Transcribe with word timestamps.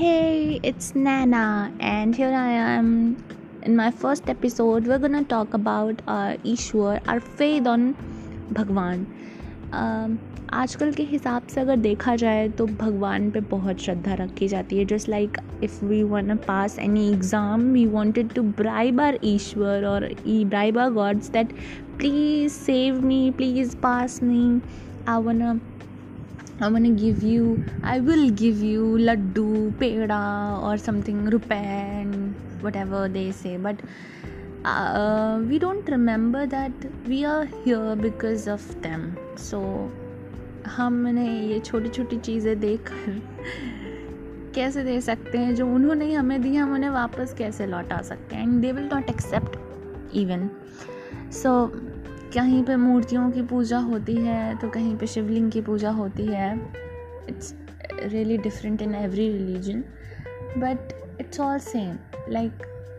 Hey, 0.00 0.58
it's 0.62 0.94
Nana, 0.94 1.70
and 1.78 2.16
here 2.16 2.32
I 2.32 2.52
am. 2.52 3.22
In 3.62 3.76
my 3.76 3.90
first 3.90 4.30
episode, 4.30 4.86
we're 4.86 4.98
gonna 4.98 5.22
talk 5.22 5.52
about 5.52 6.00
our 6.08 6.36
Ishwar, 6.52 7.02
our 7.06 7.20
faith 7.20 7.66
on 7.66 7.84
भगवान 8.58 9.04
um, 9.72 10.16
आजकल 10.52 10.92
के 10.92 11.02
हिसाब 11.10 11.46
से 11.46 11.60
अगर 11.60 11.76
देखा 11.76 12.14
जाए 12.16 12.48
तो 12.58 12.66
भगवान 12.66 13.30
पे 13.30 13.40
बहुत 13.50 13.80
श्रद्धा 13.80 14.14
रखी 14.20 14.48
जाती 14.48 14.78
है। 14.78 14.84
Just 14.94 15.08
like 15.08 15.36
if 15.64 15.84
we 15.84 16.02
want 16.12 16.36
pass 16.48 16.78
any 16.78 17.08
exam 17.12 17.70
we 17.72 17.86
wanted 17.96 18.32
to 18.34 18.42
bribe 18.62 19.00
our 19.00 19.18
ईश्वर 19.24 19.84
और 19.86 20.08
bribe 20.26 20.78
our 20.78 20.90
gods 20.92 21.28
that 21.30 21.52
please 21.98 22.52
save 22.52 23.04
me 23.06 23.30
please 23.36 23.76
pass 23.82 24.22
me 24.22 24.60
I 25.08 25.22
want 25.22 25.60
I 26.62 26.70
मैंने 26.70 26.90
give 26.90 27.20
you 27.24 27.58
I 27.84 28.00
will 28.00 28.30
give 28.30 28.64
you 28.64 28.96
laddoo 28.96 29.72
peda 29.80 30.54
और 30.54 30.78
something 30.78 31.28
रुपैन 31.28 32.34
whatever 32.76 33.08
they 33.08 33.32
say 33.32 33.58
but 33.58 33.76
we 35.48 35.58
don't 35.58 35.90
remember 35.90 36.46
that 36.46 36.92
we 37.08 37.22
are 37.24 37.46
here 37.46 37.98
because 37.98 38.50
of 38.50 38.74
them 38.74 39.14
so 39.36 39.92
हमने 40.66 41.40
ये 41.46 41.58
छोटी 41.58 41.88
छोटी 41.88 42.18
चीज़ें 42.18 42.60
देख 42.60 42.80
कर 42.80 43.22
कैसे 44.54 44.84
दे 44.84 45.00
सकते 45.00 45.38
हैं 45.38 45.54
जो 45.54 45.66
उन्होंने 45.66 46.04
ही 46.04 46.12
हमें 46.12 46.42
दी, 46.42 46.56
हम 46.56 46.74
उन्हें 46.74 46.90
वापस 46.90 47.34
कैसे 47.38 47.66
लौटा 47.66 48.02
सकते 48.02 48.36
हैं? 48.36 48.42
And 48.42 48.62
they 48.62 48.72
will 48.72 48.84
not 48.84 49.08
accept 49.08 49.56
even 50.14 50.50
so 51.32 51.72
कहीं 52.34 52.62
पे 52.64 52.76
मूर्तियों 52.76 53.30
की 53.30 53.42
पूजा 53.42 53.78
होती 53.78 54.14
है 54.16 54.56
तो 54.58 54.68
कहीं 54.68 54.96
पे 54.96 55.06
शिवलिंग 55.06 55.50
की 55.52 55.60
पूजा 55.60 55.90
होती 55.90 56.26
है। 56.26 56.54
It's 57.28 57.54
really 58.02 58.38
different 58.38 58.82
in 58.82 58.94
every 58.94 59.32
religion 59.32 59.80
but 60.58 60.92
it's 61.20 61.40
all 61.40 61.58
same 61.58 61.96
like 62.28 62.52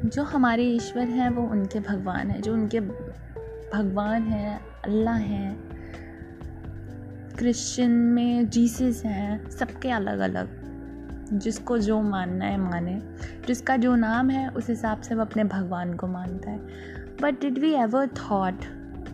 जो 0.05 0.23
हमारे 0.23 0.63
ईश्वर 0.63 1.03
हैं, 1.03 1.29
वो 1.29 1.43
उनके 1.43 1.79
भगवान 1.79 2.31
हैं। 2.31 2.41
जो 2.41 2.53
उनके 2.53 2.79
भगवान 2.79 4.23
हैं, 4.23 4.59
अल्लाह 4.85 5.15
हैं 5.15 5.55
क्रिश्चियन 7.38 7.91
में 7.91 8.49
जीसस 8.49 9.01
हैं, 9.05 9.49
सबके 9.49 9.89
अलग 9.89 10.19
अलग 10.19 10.59
जिसको 11.33 11.77
जो 11.77 12.01
मानना 12.01 12.45
है, 12.45 12.57
माने। 12.57 12.99
जिसका 13.47 13.77
जो 13.77 13.95
नाम 13.95 14.29
है, 14.29 14.49
उस 14.49 14.69
हिसाब 14.69 15.01
से 15.01 15.16
वो 15.16 15.21
अपने 15.21 15.43
भगवान 15.43 15.93
को 15.93 16.07
मानता 16.07 16.51
है। 16.51 16.59
But 17.21 17.41
did 17.41 17.59
we 17.59 17.71
ever 17.73 18.07
thought 18.07 18.66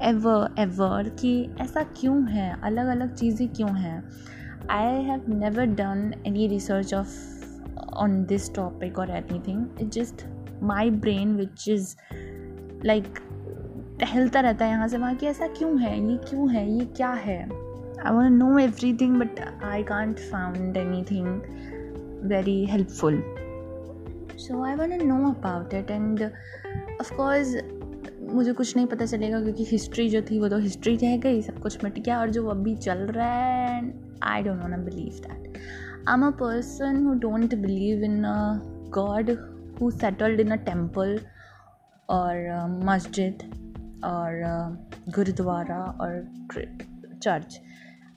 ever 0.04 0.56
ever 0.60 1.10
कि 1.10 1.50
ऐसा 1.62 1.84
क्यों 1.84 2.28
है? 2.28 2.62
अलग 2.64 2.88
अलग 2.88 3.16
चीज़ें 3.16 3.50
क्यों 3.50 3.76
हैं? 3.76 4.10
I 4.70 4.84
have 4.84 5.26
never 5.30 5.66
done 5.66 6.14
any 6.28 6.48
research 6.48 6.94
of 6.94 7.08
on 7.94 8.26
this 8.26 8.56
topic 8.56 9.00
और 9.00 9.10
anything 9.40 9.68
it 9.82 9.90
just 9.90 10.26
my 10.64 10.90
brain 10.90 11.36
which 11.36 11.70
is 11.70 11.96
like 12.86 13.04
टहलता 14.00 14.40
रहता 14.40 14.66
है 14.66 14.72
यहाँ 14.72 14.88
से 14.88 14.98
वहाँ 14.98 15.16
कि 15.16 15.28
ऐसा 15.28 15.48
क्यों 15.48 15.80
है? 15.80 16.12
ये 16.12 16.18
क्यों 16.18 16.52
है? 16.52 16.72
ये 16.72 16.86
क्या 16.86 17.10
है? 17.10 17.44
I 18.06 18.14
want 18.14 18.32
know 18.32 18.60
everything 18.94 19.16
but 19.16 19.64
I 19.64 19.84
can't 19.84 20.20
found 20.20 20.78
anything 21.04 21.28
very 22.24 22.66
helpful 22.66 23.24
so 24.38 24.64
I 24.64 24.76
want 24.76 25.04
know 25.04 25.30
about 25.32 25.74
it 25.74 25.92
and 25.92 26.24
of course 27.02 27.56
मुझे 28.28 28.54
कुछ 28.54 28.76
नहीं 28.76 28.88
पता 28.88 29.06
चलेगा 29.06 29.42
क्योंकि 29.42 29.64
हिस्ट्री 29.64 30.10
जो 30.10 30.22
थी 30.22 30.40
वो 30.40 30.50
तो 30.50 30.58
हिस्ट्री 30.58 30.96
रह 30.96 31.18
गई, 31.18 31.42
सब 31.42 31.60
कुछ 31.60 31.84
मिट 31.84 32.00
गया 32.00 32.20
और 32.20 32.30
जो 32.30 32.48
अभी 32.48 32.76
चल 32.76 32.98
रहा 32.98 33.28
है 33.28 33.78
and 33.78 33.94
I 34.24 34.44
don't 34.44 34.62
want 34.62 34.76
believe 34.76 35.20
that 35.28 35.58
I 36.08 36.14
am 36.14 36.26
a 36.26 36.30
person 36.30 37.06
who 37.06 37.14
don't 37.14 37.56
believe 37.56 38.04
in 38.04 38.22
god 38.90 39.32
who 39.82 39.92
settled 39.92 40.40
in 40.40 40.52
a 40.52 40.56
temple 40.56 41.20
और 42.10 42.36
मस्जिद 42.84 43.44
और 44.04 44.42
गुरुद्वारा 45.16 45.84
और 46.02 46.28
church 47.24 47.62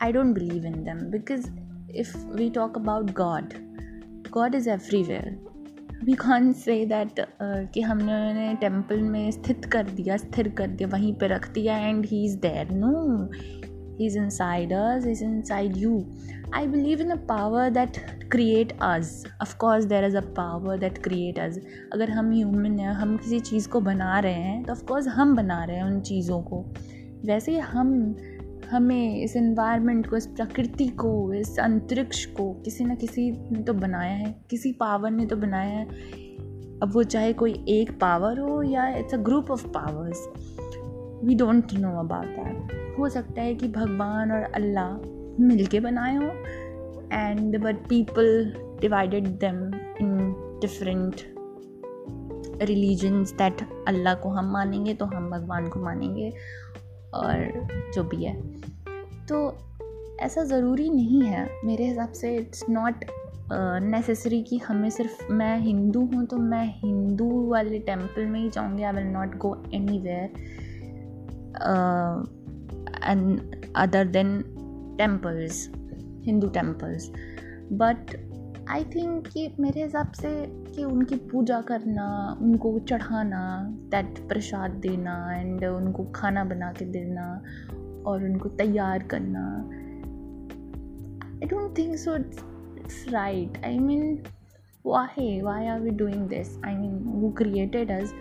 I 0.03 0.13
don't 0.13 0.35
believe 0.35 0.67
in 0.67 0.85
them 0.85 0.99
because 1.11 1.51
if 1.91 2.17
we 2.27 2.51
talk 2.51 2.79
about 2.79 3.11
god 3.13 3.55
god 4.31 4.55
is 4.55 4.71
everywhere 4.71 5.50
we 6.05 6.13
can 6.15 6.53
say 6.53 6.85
that 6.87 7.21
कि 7.43 7.81
हमने 7.81 8.13
उन्हें 8.29 8.57
temple 8.57 9.01
में 9.03 9.31
स्थित 9.31 9.65
कर 9.73 9.85
दिया, 9.87 10.17
स्थिर 10.17 10.49
कर 10.59 10.67
दिया, 10.69 10.89
वहीं 10.89 11.13
पे 11.15 11.27
रख 11.29 11.49
दिया 11.53 11.77
and 11.79 12.07
he 12.07 12.25
is 12.27 12.37
there 12.41 12.71
no 12.75 13.29
he 13.99 14.07
is 14.07 14.17
inside 14.31 14.73
us 14.73 15.07
is 15.07 15.25
inside 15.43 15.77
you 15.77 16.05
I 16.55 16.67
believe 16.67 17.01
in 17.01 17.11
a 17.11 17.17
power 17.29 17.71
that 17.71 17.99
create 18.33 18.73
us 18.83 19.11
of course 19.43 19.85
there 19.85 20.05
is 20.05 20.17
a 20.17 20.21
power 20.37 20.79
that 20.79 20.99
create 21.05 21.39
us 21.39 21.61
अगर 21.93 22.11
हम 22.11 22.33
ह्यूमन 22.33 22.79
हैं, 22.79 22.93
हम 22.93 23.17
किसी 23.17 23.41
चीज़ 23.41 23.69
को 23.69 23.81
बना 23.83 24.19
रहे 24.19 24.33
हैं 24.35 24.63
तो 24.65 24.73
ऑफकोर्स 24.73 25.09
हम 25.09 25.37
बना 25.37 25.63
रहे 25.65 25.77
हैं 25.77 25.85
उन 25.85 26.01
चीज़ों 26.03 26.41
को। 26.43 26.65
वैसे 27.27 27.59
हम 27.59 27.93
हमें 28.71 29.23
इस 29.23 29.37
इन्वायरमेंट 29.37 30.07
को, 30.07 30.17
इस 30.17 30.27
प्रकृति 30.27 30.87
को, 30.89 31.33
इस 31.33 31.59
अंतरिक्ष 31.59 32.25
को 32.27 32.53
किसी 32.55 32.85
न 32.85 32.95
किसी 32.95 33.31
ने 33.31 33.63
तो 33.63 33.75
बनाया 33.75 34.13
है, 34.13 34.35
किसी 34.51 34.73
पावर 34.73 35.11
ने 35.11 35.27
तो 35.27 35.37
बनाया 35.37 35.79
है। 35.79 35.87
अब 36.83 36.91
वो 36.95 37.03
चाहे 37.03 37.33
कोई 37.33 37.65
एक 37.69 37.91
पावर 38.01 38.39
हो 38.39 38.63
या 38.63 38.89
it's 38.89 39.15
a 39.15 39.17
group 39.17 39.51
of 39.51 39.67
powers 39.67 40.29
we 41.25 41.35
don't 41.35 41.73
know 41.73 41.99
about 42.01 42.27
that 42.27 42.97
हो 42.99 43.09
सकता 43.09 43.43
है 43.43 43.55
कि 43.55 43.69
भगवान 43.69 44.33
और 44.33 44.43
अल्लाह 44.43 44.89
मिल 45.45 45.67
के 45.67 45.81
बनाए 45.81 46.17
हो 46.17 46.31
and 47.13 47.59
but 47.59 47.77
people 47.89 48.55
divided 48.81 49.27
them 49.27 49.57
in 50.01 50.35
different 50.61 51.15
religions 52.63 53.33
that 53.33 53.85
Allah 53.89 54.15
को 54.15 54.29
हम 54.29 54.53
मानेंगे 54.53 54.95
तो 54.95 55.05
हम 55.05 55.31
भगवान 55.31 55.69
को 55.69 55.81
मानेंगे। 55.81 56.33
और 57.15 57.69
जो 57.95 58.05
भी 58.05 58.25
है। 58.25 58.35
तो 59.27 59.59
ऐसा 60.21 60.45
ज़रूरी 60.45 60.91
नहीं 60.91 61.23
है 61.23 61.49
मेरे 61.65 61.87
हिसाब 61.87 62.13
से 62.13 62.37
इट्स 62.37 62.65
नॉट 62.71 63.05
नेसेसरी 63.53 64.43
कि 64.43 64.59
हमें 64.59 64.91
सिर्फ़ 64.91 65.33
मैं 65.33 65.59
हिंदू 65.59 66.01
हूँ 66.01 66.27
तो 66.27 66.37
मैं 66.37 66.65
हिंदू 66.77 67.51
वाले 67.51 67.79
टेंपल 67.79 68.27
में 68.27 68.41
ही 68.41 68.51
जाऊँगी 68.51 68.83
I 68.83 68.93
will 68.93 69.05
not 69.05 69.37
go 69.37 69.63
anywhere 69.99 70.33
and 73.05 73.41
other 73.77 74.05
than 74.05 74.43
temples 74.99 75.71
Hindu 76.25 76.49
temples 76.49 77.11
but 77.73 78.17
I 78.71 78.85
think 78.85 79.27
कि 79.27 79.55
मेरे 79.61 79.83
हिसाब 79.83 80.13
से 80.13 80.31
कि 80.81 80.85
उनकी 80.85 81.15
पूजा 81.15 81.61
करना, 81.61 82.39
उनको 82.43 82.79
चढ़ाना 82.79 83.69
दैट 83.71 84.29
प्रसाद 84.29 84.71
देना 84.71 85.35
एंड 85.37 85.65
उनको 85.65 86.05
खाना 86.05 86.45
बना 86.45 86.73
के 86.73 86.85
देना 86.85 87.43
और 88.07 88.25
उनको 88.25 88.49
तैयार 88.49 89.03
करना। 89.03 89.43
I 91.35 91.49
don't 91.49 91.79
think 91.79 91.97
so 91.97 92.17
it's 92.17 93.07
right 93.09 93.65
I 93.65 93.79
mean 93.79 94.19
why 94.87 95.41
why 95.41 95.67
are 95.67 95.81
we 95.81 95.91
doing 95.91 96.29
this 96.29 96.61
I 96.65 96.75
mean 96.75 96.99
वो 97.05 97.31
created 97.31 97.91
us 97.91 98.15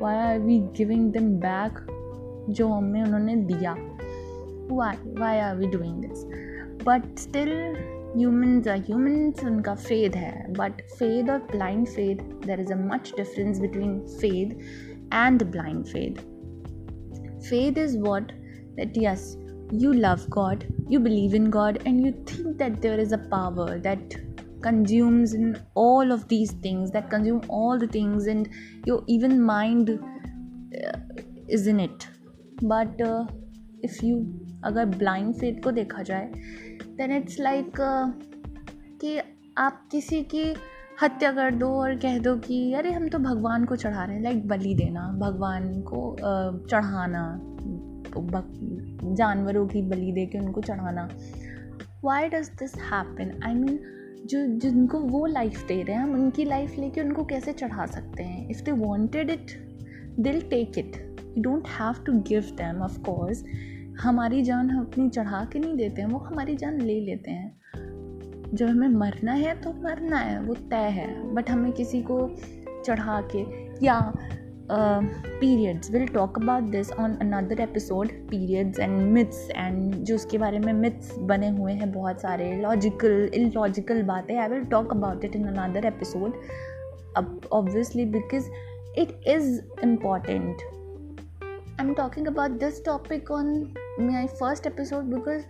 why 0.00 0.16
are 0.16 0.38
we 0.38 0.58
giving 0.58 1.12
them 1.12 1.28
back 1.28 1.86
जो 2.50 2.68
हमें 2.68 3.02
उन्होंने 3.02 3.36
दिया? 3.36 3.76
Why 4.70 4.96
why 4.96 5.38
are 5.38 5.56
we 5.56 5.66
doing 5.66 6.00
this 6.00 6.24
but 6.86 7.18
still 7.18 7.50
humans 8.16 8.68
humans 8.68 9.44
उनका 9.44 9.74
faith 9.74 10.16
है 10.16 10.52
but 10.58 10.82
faith 10.98 11.30
और 11.30 11.38
blind 11.52 11.86
faith 11.88 12.20
there 12.46 12.60
is 12.60 12.72
a 12.72 12.76
much 12.86 13.12
difference 13.16 13.60
between 13.60 13.98
faith 14.20 14.58
and 15.14 15.42
blind 15.50 15.84
faith 15.86 16.18
faith 17.48 17.78
is 17.78 17.98
what 17.98 18.32
that 18.76 18.96
yes 18.96 19.36
you 19.72 19.92
love 19.92 20.28
god 20.30 20.66
you 20.88 21.00
believe 21.06 21.34
in 21.34 21.48
god 21.56 21.80
and 21.86 22.04
you 22.04 22.12
think 22.30 22.58
that 22.58 22.80
there 22.82 22.98
is 22.98 23.12
a 23.12 23.18
power 23.32 23.78
that 23.78 24.14
consumes 24.62 25.34
in 25.34 25.56
all 25.74 26.12
of 26.12 26.26
these 26.28 26.52
things 26.66 26.90
that 26.90 27.10
consume 27.10 27.42
all 27.48 27.78
the 27.78 27.86
things 27.88 28.26
and 28.26 28.48
your 28.84 29.02
even 29.06 29.40
mind 29.42 29.90
uh, 29.90 30.98
is 31.48 31.66
in 31.66 31.80
it 31.80 32.08
but 32.62 33.00
uh, 33.00 33.24
if 33.82 34.02
you 34.02 34.22
अगर 34.64 34.86
blind 34.86 35.32
faith 35.34 35.62
को 35.64 35.70
देखा 35.72 36.02
जाए 36.02 36.32
then 37.00 37.16
it's 37.16 37.40
like 37.40 37.72
कि 39.00 39.20
आप 39.58 39.88
किसी 39.92 40.22
की 40.22 40.54
हत्या 41.02 41.32
कर 41.32 41.54
दो 41.54 41.68
और 41.68 41.94
कह 41.94 42.18
दो 42.18 42.36
कि, 42.36 42.74
अरे, 42.74 42.92
हम 42.92 43.08
तो 43.08 43.18
भगवान 43.18 43.64
को 43.64 43.76
चढ़ा 43.76 44.04
रहे 44.04 44.16
हैं। 44.16 44.22
लाइक 44.22 44.48
बलि 44.48 44.74
देना, 44.74 45.12
भगवान 45.12 45.80
को 45.80 46.16
चढ़ाना 46.70 47.40
जानवरों 49.14 49.66
की 49.66 49.82
बलि 49.82 50.12
दे 50.12 50.26
के 50.26 50.38
उनको 50.38 50.60
चढ़ाना। 50.60 51.08
Why 52.04 52.28
does 52.28 52.48
this 52.48 52.74
happen 52.74 53.40
I 53.44 53.54
mean 53.54 53.80
जो, 54.26 54.58
जिनको 54.58 54.98
वो 54.98 55.26
लाइफ 55.26 55.66
दे 55.68 55.82
रहे 55.82 55.96
हैं, 55.96 56.02
हम 56.02 56.14
उनकी 56.14 56.44
लाइफ 56.44 56.78
लेके 56.78 57.00
उनको 57.00 57.24
कैसे 57.24 57.52
चढ़ा 57.52 57.86
सकते 57.86 58.22
हैं? 58.22 58.50
If 58.50 58.62
they 58.62 58.72
wanted 58.72 59.30
it 59.30 59.46
they'll 60.20 60.40
take 60.40 60.78
it 60.78 61.16
you 61.38 61.42
don't 61.42 61.68
have 61.68 61.94
to 62.04 62.12
give 62.12 62.40
them 62.40 62.82
of 62.82 63.00
course 63.00 63.44
हमारी 64.00 64.42
जान 64.42 64.70
हम 64.70 64.86
अपनी 64.86 65.08
चढ़ा 65.08 65.48
के 65.52 65.58
नहीं 65.58 65.76
देते 65.76 66.02
हैं, 66.02 66.08
वो 66.08 66.18
हमारी 66.18 66.54
जान 66.56 66.80
ले 66.80 67.00
लेते 67.00 67.30
हैं। 67.30 67.60
जब 68.54 68.66
हमें 68.66 68.88
मरना 68.88 69.32
है 69.32 69.60
तो 69.60 69.72
मरना 69.72 70.16
है, 70.16 70.40
वो 70.40 70.54
तय 70.54 70.88
है। 70.90 71.34
बट 71.34 71.50
हमें 71.50 71.72
किसी 71.72 72.02
को 72.02 72.36
चढ़ा 72.84 73.20
के 73.36 73.44
या 73.86 74.12
periods 74.72 75.90
will 75.90 76.06
talk 76.06 76.38
about 76.38 76.62
this 76.62 76.92
on 76.92 77.14
another 77.14 77.60
episode 77.60 78.08
periods 78.08 78.78
and 78.78 79.00
myths 79.00 79.50
and 79.56 79.94
जो 79.94 80.14
उसके 80.14 80.38
बारे 80.38 80.58
में 80.58 80.72
मिथ्स 80.72 81.18
बने 81.18 81.48
हुए 81.48 81.72
हैं 81.72 81.92
बहुत 81.92 82.20
सारे 82.20 82.56
लॉजिकल 82.56 83.30
इलॉजिकल 83.34 84.02
बातें। 84.02 84.36
I 84.38 84.48
will 84.48 84.64
talk 84.64 84.90
about 84.90 85.24
it 85.24 85.36
in 85.36 85.46
another 85.46 85.86
episode 85.86 86.32
अब 87.16 87.40
obviously 87.52 88.04
because 88.04 88.46
it 88.98 89.20
is 89.26 89.60
important 89.84 90.56
I 91.80 91.86
am 91.86 91.94
talking 91.94 92.26
about 92.26 92.50
this 92.50 92.84
topic 92.84 93.30
on 93.30 93.74
my 94.00 94.26
first 94.26 94.66
episode 94.66 95.04
because 95.04 95.42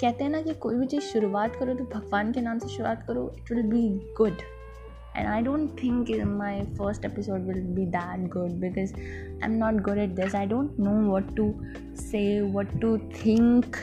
कहते 0.00 0.24
हैं 0.24 0.30
ना 0.30 0.42
कि 0.42 0.54
कोई 0.54 0.74
भी 0.74 0.86
चीज़ 0.86 1.02
शुरुआत 1.02 1.56
करो 1.56 1.74
तो 1.74 1.84
भगवान 1.84 2.32
के 2.32 2.40
नाम 2.40 2.58
से 2.58 2.68
शुरुआत 2.68 3.06
करो 3.06 3.34
it 3.38 3.52
will 3.52 3.62
be 3.62 4.14
good 4.18 4.36
and 5.16 5.28
I 5.28 5.42
don't 5.42 5.70
think 5.82 6.24
my 6.26 6.60
first 6.60 7.04
episode 7.04 7.40
will 7.40 7.62
be 7.62 7.86
that 7.86 8.30
good 8.30 8.50
because 8.50 8.94
I 8.94 9.38
am 9.44 9.50
not 9.50 9.74
good 9.74 9.98
at 9.98 10.10
this 10.10 10.34
I 10.34 10.46
don't 10.46 10.76
know 10.80 11.16
what 11.16 11.36
to 11.36 11.54
say 11.96 12.52
what 12.52 12.80
to 12.80 12.98
think 12.98 13.76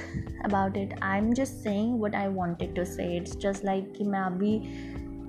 about 0.45 0.77
it 0.77 0.95
I 1.01 1.17
am 1.17 1.33
just 1.33 1.53
saying 1.53 2.01
what 2.01 2.15
I 2.15 2.27
wanted 2.27 2.75
to 2.75 2.85
say 2.85 3.17
it's 3.17 3.37
just 3.37 3.65
like 3.65 3.93
कि 3.97 4.03
मैं 4.03 4.19
अभी 4.19 4.59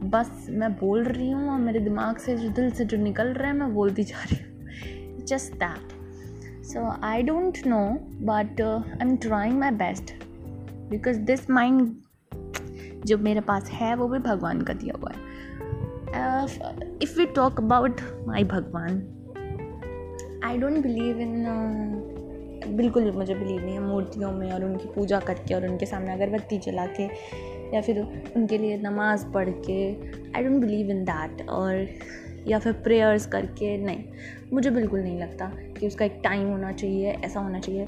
बस 0.09 0.47
मैं 0.51 0.73
बोल 0.73 1.05
रही 1.05 1.31
हूँ 1.31 1.51
और 1.51 1.59
मेरे 1.59 1.81
दिमाग 1.81 2.17
से 2.17 2.37
जो 2.37 2.49
दिल 2.49 2.71
से 2.71 2.85
जो 2.85 2.97
निकल 2.97 3.27
रहा 3.27 3.49
है, 3.49 3.57
मैं 3.57 3.75
बोलती 3.75 4.03
जा 4.03 4.23
रही 4.23 4.37
हूँ. 4.37 5.19
Just 5.27 5.53
that 5.53 5.98
so 6.69 6.81
I 7.03 7.23
don't 7.23 7.59
know 7.67 7.79
but 8.25 8.61
I 8.61 9.09
am 9.09 9.17
trying 9.17 9.59
my 9.59 9.71
best 9.71 10.13
because 10.91 11.19
this 11.19 11.51
mind 11.51 11.95
जो 13.07 13.19
मेरे 13.19 13.41
पास 13.41 13.71
है, 13.71 13.95
वो 13.97 14.09
भी 14.09 14.19
भगवान 14.19 14.61
का 14.63 14.73
दिया 14.73 14.95
हुआ 14.99 15.13
है। 15.13 15.17
If 17.03 17.19
we 17.19 17.27
talk 17.27 17.61
about 17.61 18.01
my 18.27 18.45
भगवान 18.45 19.03
आई 20.45 20.59
डोंट 20.59 20.83
बिलीव 20.83 21.21
इन 21.21 21.45
बिल्कुल 22.77 23.11
मुझे 23.13 23.35
बिलीव 23.35 23.65
नहीं 23.65 23.75
है 23.75 23.81
मूर्तियों 23.81 24.33
में 24.33 24.51
और 24.53 24.65
उनकी 24.65 24.89
पूजा 24.89 25.21
करके 25.21 25.55
और 25.55 25.67
उनके 25.69 25.87
सामने 25.87 26.13
अगरबत्ती 26.13 26.59
जला 26.59 26.87
के 27.01 27.09
या 27.75 27.81
फिर 27.81 28.01
उनके 28.37 28.59
लिए 28.59 28.77
नमाज़ 28.79 29.27
पढ़ 29.27 29.49
के। 29.49 29.81
I 30.33 30.45
don't 30.45 30.61
believe 30.61 30.91
in 30.91 31.05
that 31.05 31.49
और 31.49 31.87
या 32.47 32.59
फिर 32.59 32.73
प्रेयर्स 32.85 33.27
करके, 33.27 33.77
नहीं। 33.79 34.05
मुझे 34.53 34.71
बिल्कुल 34.71 35.01
नहीं 35.01 35.19
लगता 35.21 35.47
कि 35.79 35.87
उसका 35.87 36.05
एक 36.05 36.21
टाइम 36.25 36.47
होना 36.49 36.73
चाहिए, 36.73 37.13
ऐसा 37.15 37.41
होना 37.41 37.61
चाहिए। 37.61 37.87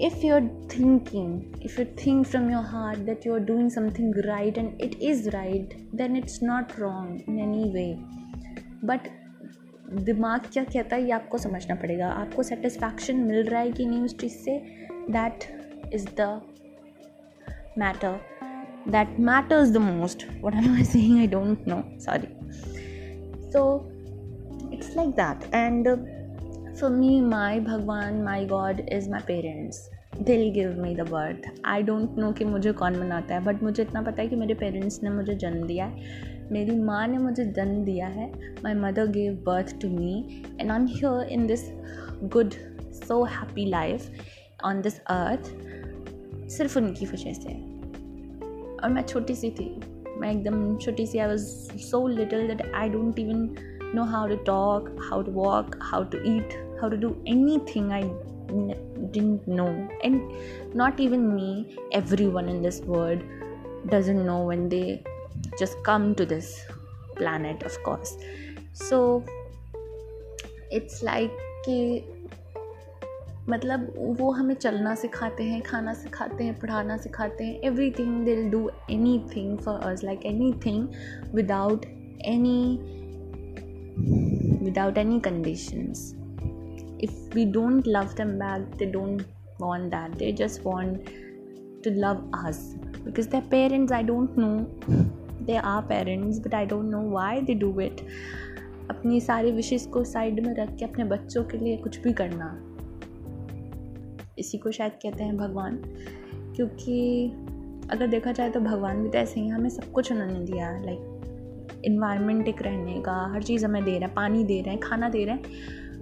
If 0.00 0.24
you 0.26 0.34
are 0.34 0.48
thinking 0.70 1.64
if 1.64 1.80
you 1.80 1.86
think 2.06 2.26
from 2.26 2.50
your 2.50 2.62
heart 2.66 2.98
that 2.98 3.26
you 3.26 3.34
are 3.34 3.40
doing 3.40 3.70
something 3.70 4.14
right 4.26 4.58
and 4.58 4.80
it 4.80 4.94
is 5.02 5.28
right 5.30 5.74
then 5.94 6.16
it's 6.16 6.42
not 6.42 6.78
wrong 6.78 7.20
in 7.28 7.38
any 7.40 7.70
way 7.70 7.92
but 8.84 9.08
दिमाग 10.04 10.46
क्या 10.52 10.64
कहता 10.64 10.96
है, 10.96 11.02
ये 11.04 11.10
आपको 11.10 11.38
समझना 11.38 11.74
पड़ेगा। 11.74 12.08
आपको 12.08 12.42
सेटिस्फैक्शन 12.42 13.16
मिल 13.16 13.44
रहा 13.44 13.60
है 13.60 13.70
कि 13.70 13.86
नहीं 13.86 14.00
उस 14.00 14.16
चीज़ 14.18 14.32
से? 14.34 14.58
That 15.10 15.44
is 15.94 16.06
the 16.20 16.40
matter 17.78 18.20
that 18.88 19.18
matter 19.20 19.66
the 19.66 19.76
most 19.76 20.26
what 20.42 20.54
am 20.54 20.74
I 20.74 20.84
saying 20.84 21.18
I 21.18 21.26
don't 21.26 21.68
know 21.68 21.82
sorry 22.00 22.26
so 23.54 23.64
it's 24.72 24.94
like 24.96 25.16
that. 25.16 25.44
And 25.54 25.88
uh, 25.88 25.96
for 26.78 26.90
me 26.90 27.10
my 27.32 27.52
bhagwan 27.66 28.22
my 28.28 28.38
god 28.54 28.80
is 28.98 29.12
my 29.16 29.26
parents. 29.32 29.82
They'll 30.22 30.50
give 30.52 30.82
me 30.82 30.94
the 30.94 31.00
birth 31.00 31.60
I 31.64 31.82
don't 31.82 32.18
know 32.18 32.32
कि 32.32 32.44
मुझे 32.44 32.72
कौन 32.72 32.96
मनाता 32.96 33.34
है 33.34 33.44
but 33.44 33.62
मुझे 33.62 33.82
इतना 33.82 34.02
पता 34.02 34.22
है 34.22 34.28
कि 34.28 34.36
मेरे 34.36 34.54
पेरेंट्स 34.54 35.02
ने 35.02 35.10
मुझे 35.10 35.34
जन्म 35.34 35.66
दिया 35.66 35.84
है। 35.84 36.02
मेरी 36.52 36.78
माँ 36.78 37.06
ने 37.08 37.18
मुझे 37.18 37.44
जन्म 37.44 37.84
दिया 37.84 38.06
है। 38.06 38.32
My 38.64 38.74
mother 38.74 39.06
gave 39.06 39.34
birth 39.46 39.80
to 39.80 39.88
me 39.88 40.42
and 40.60 40.70
I 40.70 40.78
am 40.78 40.86
here 40.86 41.28
in 41.28 41.46
this 41.46 41.60
good 42.24 42.50
so 43.08 43.24
happy 43.24 43.66
life 43.66 44.10
on 44.64 44.80
this 44.80 45.00
earth 45.00 45.44
सिर्फ़ 46.50 46.78
उनकी 46.78 47.06
वजह 47.06 47.32
से। 47.32 47.54
और 48.76 48.88
मैं 48.88 49.02
छोटी 49.02 49.34
सी 49.34 49.50
थी। 49.50 49.80
एकदम 50.29 50.77
छोटी 50.77 51.05
सी 51.07 51.19
I 51.19 51.27
was 51.27 51.41
so 51.89 52.07
little 52.07 52.47
that 52.47 52.71
I 52.75 52.89
don't 52.89 53.19
even 53.19 53.47
know 53.93 54.05
how 54.05 54.27
to 54.27 54.37
talk, 54.37 54.89
how 55.09 55.21
to 55.21 55.31
walk, 55.31 55.77
how 55.81 56.03
to 56.03 56.21
eat, 56.23 56.57
how 56.79 56.89
to 56.89 56.97
do 56.97 57.09
anything 57.25 57.91
I 57.91 58.01
n- 58.01 59.09
didn't 59.11 59.47
know. 59.47 59.87
And 60.03 60.21
not 60.73 60.99
even 60.99 61.35
me, 61.35 61.77
everyone 61.91 62.49
in 62.49 62.61
this 62.61 62.81
world 62.81 63.23
doesn't 63.87 64.25
know 64.25 64.43
when 64.43 64.69
they 64.69 65.03
just 65.57 65.81
come 65.83 66.13
to 66.15 66.25
this 66.25 66.63
planet, 67.15 67.63
of 67.63 67.81
course. 67.83 68.15
So 68.73 69.23
it's 70.71 71.01
like 71.01 71.31
कि 71.65 72.03
मतलब 73.48 73.94
वो 74.20 74.30
हमें 74.30 74.54
चलना 74.54 74.94
सिखाते 74.94 75.42
हैं, 75.42 75.62
खाना 75.62 75.92
सिखाते 75.94 76.44
हैं, 76.44 76.60
पढ़ाना 76.60 76.96
सिखाते 76.96 77.44
हैं 77.44 77.60
everything 77.90 78.24
they'll 78.24 78.50
do 78.50 78.70
anything 79.36 79.58
for 79.58 79.80
us 79.80 80.04
like 80.04 80.26
anything 80.66 80.88
without 81.34 81.84
any 82.24 82.78
without 84.64 84.98
any 84.98 85.20
conditions 85.20 86.14
if 87.00 87.34
we 87.34 87.44
don't 87.44 87.86
love 87.86 88.14
them 88.18 88.28
back 88.28 88.76
they 88.76 88.86
don't 88.86 89.22
want 89.60 89.84
that 89.84 90.16
they 90.16 90.32
just 90.32 90.66
want 90.66 90.98
to 91.84 91.90
love 91.90 92.30
us 92.46 92.74
because 93.04 93.28
they 93.28 93.40
parents 93.40 93.92
I 93.92 94.02
don't 94.02 94.34
know 94.38 94.66
they 95.44 95.56
are 95.56 95.82
parents 95.82 96.38
but 96.38 96.54
I 96.54 96.66
don't 96.66 96.84
know 96.84 97.10
why 97.10 97.40
they 97.40 97.54
do 97.54 97.80
it 97.80 98.00
अपनी 98.90 99.20
सारी 99.20 99.52
wishes 99.52 99.88
को 99.88 100.04
side 100.04 100.46
में 100.46 100.54
रख 100.54 100.76
के, 100.76 100.84
अपने 100.84 101.04
बच्चों 101.04 101.44
के 101.44 101.58
लिए 101.58 101.76
कुछ 101.76 102.00
भी 102.00 102.12
करना। 102.12 102.73
इसी 104.38 104.58
को 104.58 104.70
शायद 104.70 104.92
कहते 104.92 105.24
हैं 105.24 105.36
भगवान। 105.36 105.76
क्योंकि 106.56 107.26
अगर 107.90 108.06
देखा 108.06 108.32
जाए 108.32 108.50
तो 108.50 108.60
भगवान 108.60 109.02
भी 109.02 109.08
तो 109.08 109.18
ऐसे 109.18 109.40
ही 109.40 109.48
हमें 109.48 109.70
सब 109.70 109.92
कुछ 109.92 110.12
उन्होंने 110.12 110.40
दिया 110.40 110.80
लाइक 110.80 111.10
इन्वायरमेंट 111.84 112.48
एक 112.48 112.62
रहने 112.62 113.00
का, 113.00 113.32
हर 113.32 113.42
चीज़ 113.42 113.64
हमें 113.64 113.84
दे 113.84 113.98
रहा 113.98 114.08
है, 114.08 114.14
पानी 114.14 114.44
दे 114.44 114.60
रहे 114.60 114.70
हैं, 114.70 114.80
खाना 114.80 115.08
दे 115.08 115.24
रहे 115.24 115.34
हैं, 115.34 115.42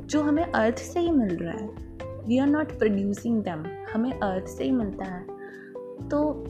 जो 0.06 0.22
हमें 0.22 0.44
अर्थ 0.44 0.78
से 0.78 1.00
ही 1.00 1.10
मिल 1.10 1.36
रहा 1.36 1.52
है। 1.52 1.68
We 2.26 2.38
are 2.38 2.46
not 2.46 2.78
producing 2.78 3.42
them 3.42 3.64
हमें 3.94 4.12
अर्थ 4.12 4.46
से 4.46 4.64
ही 4.64 4.70
मिलता 4.70 5.04
है। 5.04 5.26
तो 6.08 6.44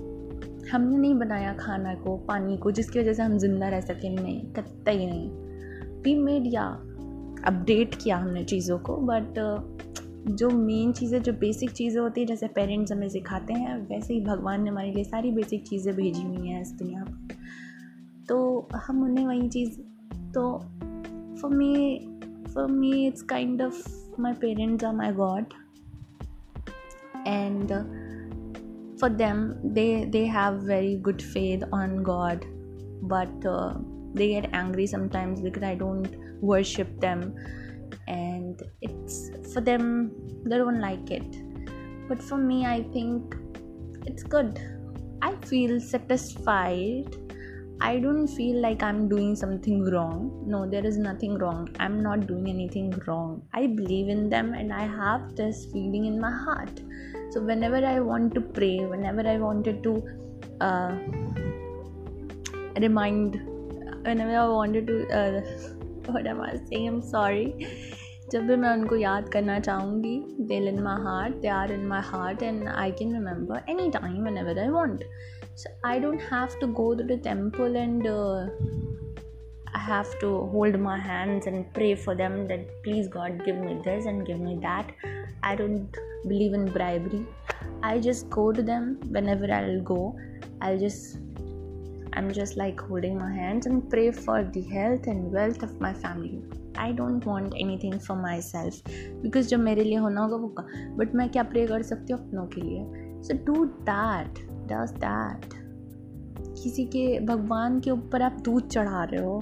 हमने 0.72 0.96
नहीं 0.96 1.14
बनाया 1.14 1.54
खाना 1.54 1.94
को, 1.94 2.16
पानी 2.16 2.56
को, 2.56 2.70
जिसकी 2.70 3.00
वजह 3.00 3.12
से 3.12 3.22
हम 3.22 3.38
ज़िंदा 3.38 3.68
रह 3.68 3.80
सकें, 3.80 4.14
नहीं, 4.14 4.40
कतई 4.40 5.06
नहीं। 5.06 5.30
वी 6.02 6.14
मेड 6.14 6.42
या 6.46 6.64
अपडेट 7.46 7.94
किया 7.94 8.16
हमने 8.16 8.44
चीज़ों 8.44 8.78
को 8.78 8.96
बट 8.96 9.38
जो 10.28 10.50
मेन 10.50 10.92
चीज़ें 10.92 11.22
जो 11.22 11.32
बेसिक 11.32 11.70
चीज़ें 11.70 12.00
होती 12.00 12.20
हैं 12.20 12.28
जैसे 12.28 12.48
पेरेंट्स 12.48 12.92
हमें 12.92 13.08
सिखाते 13.08 13.52
हैं 13.52 13.88
वैसे 13.88 14.14
ही 14.14 14.20
भगवान 14.20 14.62
ने 14.62 14.70
हमारे 14.70 14.92
लिए 14.92 15.04
सारी 15.04 15.30
बेसिक 15.30 15.68
चीज़ें 15.68 15.96
भेजी 15.96 16.22
हुई 16.22 16.48
हैं 16.48 16.62
इस 16.62 16.72
दुनिया 16.72 17.04
पर। 17.04 17.28
तो 18.28 18.68
हम 18.74 19.02
उन्हें 19.02 19.26
वही 19.26 19.48
चीज़ 19.48 19.80
तो 20.32 20.58
for 21.42 21.50
me 21.50 21.98
for 22.54 22.66
me 22.66 23.06
it's 23.06 23.22
kind 23.22 23.62
of 23.62 23.88
my 24.20 24.32
parents 24.32 24.84
are 24.84 24.94
my 24.94 25.12
god 25.12 25.44
and 27.26 27.72
them 29.10 29.54
they 29.64 30.04
they 30.04 30.26
have 30.26 30.54
very 30.54 30.96
good 30.96 31.22
faith 31.22 31.64
on 31.72 32.02
god. 32.02 32.44
But 33.02 33.44
uh, 33.44 33.74
they 34.14 34.28
get 34.28 34.50
angry 34.52 34.86
sometimes 34.86 35.40
because 35.40 35.62
i 35.62 35.74
don't 35.74 36.08
worship 36.40 37.00
them. 37.00 37.34
And 38.08 38.62
it's 38.80 39.30
for 39.52 39.60
them 39.60 40.12
they 40.44 40.56
don't 40.56 40.80
like 40.80 41.10
it 41.10 41.36
but 42.08 42.22
for 42.22 42.36
me 42.36 42.66
i 42.66 42.82
think 42.92 43.36
it's 44.06 44.22
good 44.22 44.60
i 45.22 45.34
feel 45.50 45.80
satisfied 45.80 47.16
I 47.84 47.98
don't 47.98 48.28
feel 48.28 48.60
like 48.62 48.80
I'm 48.80 49.08
doing 49.08 49.34
something 49.34 49.84
wrong. 49.90 50.44
No, 50.46 50.58
there 50.70 50.86
is 50.86 50.98
nothing 50.98 51.36
wrong. 51.36 51.68
I'm 51.80 52.00
not 52.00 52.28
doing 52.28 52.48
anything 52.48 52.92
wrong. 53.06 53.42
I 53.52 53.66
believe 53.66 54.08
in 54.08 54.30
them 54.30 54.54
and 54.54 54.72
I 54.72 54.82
have 54.86 55.34
this 55.34 55.66
feeling 55.72 56.04
in 56.04 56.20
my 56.20 56.30
heart. 56.30 56.80
So, 57.30 57.40
whenever 57.40 57.84
I 57.84 57.98
want 57.98 58.34
to 58.34 58.40
pray, 58.40 58.78
whenever 58.84 59.26
I 59.26 59.36
wanted 59.38 59.82
to 59.82 59.92
uh, 60.60 60.96
remind, 62.80 63.40
whenever 64.04 64.36
I 64.36 64.48
wanted 64.48 64.86
to, 64.86 64.96
uh, 65.08 65.40
am 66.08 66.40
I 66.40 66.56
saying? 66.68 66.88
I'm 66.88 67.02
sorry. 67.02 67.54
जब 68.32 68.46
भी 68.46 68.56
मैं 68.56 68.68
उनको 68.72 68.96
याद 68.96 69.28
करना 69.32 69.58
चाहूँगी 69.60 70.16
they'll 70.48 70.68
in 70.68 70.78
my 70.82 71.02
heart 71.04 71.34
they 71.40 71.48
are 71.48 71.72
in 71.72 71.86
my 71.86 72.00
heart 72.04 72.42
and 72.42 72.68
I 72.68 72.90
can 72.98 73.12
remember 73.12 73.70
any 73.70 73.90
time 73.96 74.22
whenever 74.38 74.58
I 74.58 74.68
want 74.76 75.02
so 75.54 75.70
i 75.84 75.98
don't 75.98 76.22
have 76.28 76.58
to 76.60 76.66
go 76.66 76.94
to 76.94 77.04
the 77.04 77.16
temple 77.16 77.76
and 77.76 78.06
uh, 78.06 78.46
i 79.74 79.78
have 79.78 80.18
to 80.20 80.30
hold 80.52 80.78
my 80.80 80.98
hands 80.98 81.46
and 81.46 81.66
pray 81.74 81.94
for 81.94 82.14
them 82.14 82.46
that 82.48 82.70
please 82.84 83.08
god 83.08 83.44
give 83.44 83.56
me 83.56 83.76
this 83.84 84.06
and 84.06 84.26
give 84.26 84.40
me 84.40 84.56
that 84.62 84.92
i 85.42 85.54
don't 85.54 85.98
believe 86.26 86.54
in 86.54 86.64
bribery 86.76 87.22
i 87.82 87.98
just 87.98 88.30
go 88.30 88.50
to 88.60 88.62
them 88.62 88.88
whenever 89.10 89.52
i'll 89.52 89.82
go 89.92 90.00
i'll 90.62 90.78
just 90.78 91.18
i'm 92.16 92.28
just, 92.30 92.56
like, 92.56 92.80
holding 92.88 93.18
my 93.18 93.30
hands 93.34 93.66
and 93.66 93.88
pray 93.94 94.10
for 94.10 94.40
the 94.56 94.62
health 94.62 95.06
and 95.06 95.32
wealth 95.36 95.62
of 95.68 95.80
my 95.86 95.94
family. 96.04 96.42
I 96.78 96.92
don't 96.92 97.26
want 97.26 97.54
anything 97.78 97.94
for 98.00 98.16
myself 98.40 98.88
because 99.22 99.48
जब 99.48 99.60
मेरे 99.60 99.84
लिए 99.84 99.96
होना 99.96 100.20
होगा, 100.20 100.36
वो 100.36 100.54
but 100.96 101.14
मैं 101.14 101.28
क्या 101.30 101.42
pray 101.42 101.66
कर 101.66 101.82
सकती 101.82 102.12
हूँ? 102.12 102.20
अपनों 102.20 102.46
के 102.46 102.60
लिए। 102.60 102.84
So 103.22 103.34
do 103.44 103.64
that 103.64 104.38
does 104.72 104.90
that 104.90 105.44
किसी 106.62 106.84
के, 106.84 107.20
भगवान 107.20 107.80
के 107.80 107.90
ऊपर 107.90 108.22
आप 108.22 108.32
दूध 108.32 108.68
चढ़ा 108.68 109.04
रहे 109.04 109.24
हो, 109.24 109.38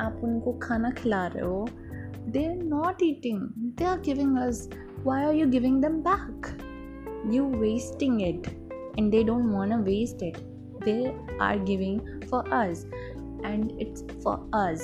आप 0.00 0.20
उनको 0.24 0.52
खाना 0.52 0.90
खिला 0.90 1.26
रहे 1.26 1.44
हो 1.44 1.68
they 2.28 2.46
are 2.46 2.62
not 2.62 3.02
eating 3.02 3.40
they 3.58 3.84
are 3.84 4.00
giving 4.00 4.38
us 4.38 4.68
why 5.04 5.24
are 5.24 5.34
you 5.34 5.46
giving 5.46 5.82
them 5.82 6.00
back 6.08 6.46
you 7.34 7.44
wasting 7.44 8.22
it 8.22 8.48
and 8.98 9.10
they 9.10 9.22
don't 9.24 9.52
want 9.52 9.74
waste 9.74 10.22
it 10.22 10.53
they 10.84 11.14
are 11.40 11.58
giving 11.58 12.00
for 12.30 12.52
us 12.52 12.86
and 13.44 13.70
it's 13.80 14.02
for 14.24 14.50
us 14.54 14.80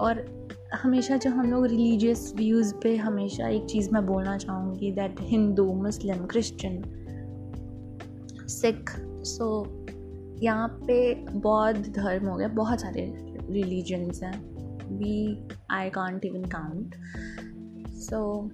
और 0.00 0.40
हमेशा 0.74 1.16
जो 1.16 1.30
हम 1.30 1.50
लोग 1.50 1.66
religious 1.66 2.32
views 2.36 2.74
पे 2.82 2.96
हमेशा 2.96 3.48
एक 3.48 3.64
चीज़ 3.64 3.90
मैं 3.90 4.06
बोलना 4.06 4.36
चाहूँगी 4.38 4.92
that 4.92 5.16
Hindu 5.20 5.72
Muslim 5.74 6.24
Christian 6.26 6.82
Sikh 8.48 8.90
so 9.24 9.46
यहाँ 10.42 10.68
पे 10.68 11.14
बौद्ध 11.14 11.92
धर्म 11.92 12.26
हो 12.26 12.36
गया, 12.36 12.48
बहुत 12.48 12.80
सारे 12.80 13.12
रिलीजन्स 13.50 14.22
हैं। 14.22 14.32
We 14.98 15.48
I 15.70 15.90
can't 15.90 16.24
even 16.24 16.44
count 16.44 16.94
so 17.88 18.50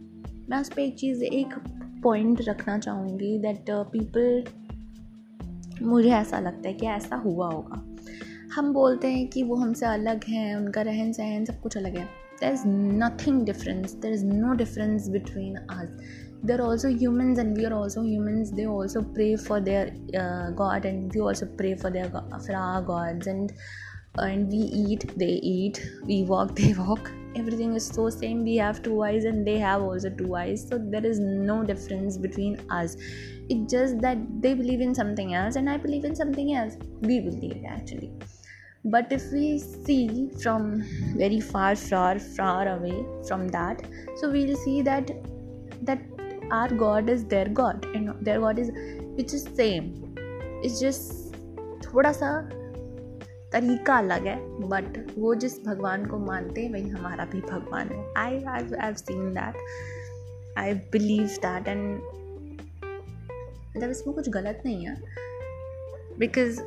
मैं 0.50 0.60
उस 0.60 0.68
पर 0.68 0.80
एक 0.80 0.94
चीज़, 0.94 1.22
एक 1.24 1.54
पॉइंट 2.02 2.40
रखना 2.48 2.78
चाहूँगी 2.78 3.38
दैट 3.38 3.64
पीपल 3.70 4.44
मुझे 5.82 6.10
ऐसा 6.10 6.40
लगता 6.40 6.68
है 6.68 6.74
कि 6.74 6.86
ऐसा 6.86 7.16
हुआ 7.16 7.50
होगा। 7.50 7.82
हम 8.54 8.72
बोलते 8.72 9.08
हैं 9.08 9.26
कि 9.28 9.42
वो 9.42 9.56
हमसे 9.56 9.86
अलग 9.86 10.24
हैं, 10.28 10.54
उनका 10.56 10.82
रहन 10.82 11.12
सहन 11.12 11.44
सब 11.44 11.60
कुछ 11.60 11.76
अलग 11.76 11.96
है। 11.98 12.04
There 12.40 12.52
is 12.52 12.62
nothing 12.66 13.44
difference 13.46 13.92
there 13.92 14.12
is 14.12 14.24
no 14.24 14.52
difference 14.54 15.08
between 15.08 15.56
us 15.70 15.88
they're 16.46 16.60
also 16.60 16.88
humans 16.88 17.38
and 17.38 17.56
we 17.58 17.64
are 17.64 17.72
also 17.72 18.02
humans 18.02 18.50
they 18.52 18.64
also 18.64 19.00
pray 19.14 19.34
for 19.36 19.60
their 19.60 19.92
god 20.58 20.86
and 20.86 21.12
we 21.12 21.20
also 21.20 21.46
pray 21.46 21.74
for 21.74 21.90
their 21.90 22.08
for 22.08 22.54
our 22.54 23.18
and 23.28 23.50
and 24.20 24.48
we 24.50 24.62
eat 24.92 25.10
they 25.18 25.30
eat 25.44 25.78
we 26.06 26.22
walk 26.24 26.52
they 26.52 26.72
walk 26.72 27.08
everything 27.35 27.73
is 27.75 27.85
so 27.85 28.09
same 28.09 28.43
we 28.43 28.55
have 28.55 28.81
two 28.83 29.01
eyes 29.03 29.25
and 29.25 29.45
they 29.45 29.57
have 29.57 29.81
also 29.81 30.09
two 30.09 30.35
eyes 30.35 30.67
so 30.67 30.77
there 30.77 31.05
is 31.05 31.19
no 31.19 31.63
difference 31.63 32.17
between 32.17 32.59
us 32.69 32.95
it's 33.49 33.71
just 33.71 33.99
that 34.01 34.17
they 34.41 34.53
believe 34.53 34.81
in 34.81 34.93
something 34.93 35.33
else 35.33 35.55
and 35.55 35.69
i 35.69 35.77
believe 35.77 36.05
in 36.05 36.15
something 36.15 36.53
else 36.55 36.77
we 37.01 37.19
believe 37.19 37.63
actually 37.67 38.11
but 38.85 39.11
if 39.11 39.31
we 39.31 39.59
see 39.59 40.29
from 40.41 40.83
very 41.15 41.39
far 41.39 41.75
far 41.75 42.17
far 42.19 42.67
away 42.67 43.05
from 43.27 43.47
that 43.47 43.81
so 44.17 44.31
we'll 44.31 44.55
see 44.57 44.81
that 44.81 45.11
that 45.83 46.01
our 46.51 46.69
god 46.69 47.09
is 47.09 47.25
their 47.25 47.47
god 47.47 47.85
and 47.93 48.13
their 48.25 48.39
god 48.39 48.57
is 48.59 48.71
which 49.17 49.33
is 49.33 49.43
same 49.55 49.93
it's 50.63 50.79
just 50.79 51.31
थोड़ा 51.85 52.11
सा 52.11 52.31
तरीका 53.52 53.96
अलग 53.98 54.26
है 54.26 54.36
but 54.68 54.98
वो 55.18 55.34
जिस 55.34 55.58
भगवान 55.64 56.06
को 56.06 56.18
मानते 56.18 56.60
हैं, 56.60 56.72
वही 56.72 56.88
हमारा 56.88 57.24
भी 57.24 57.40
भगवान 57.40 57.88
है। 57.88 58.04
I 58.16 58.38
have 58.76 58.94
seen 58.94 59.32
that 59.34 59.54
I 60.58 60.74
believe 60.92 61.26
that 61.44 61.68
and 61.68 62.00
मतलब 63.76 63.90
इसमें 63.90 64.14
कुछ 64.16 64.28
गलत 64.28 64.62
नहीं 64.64 64.86
है। 64.86 64.96
बिकॉज़ 66.18 66.60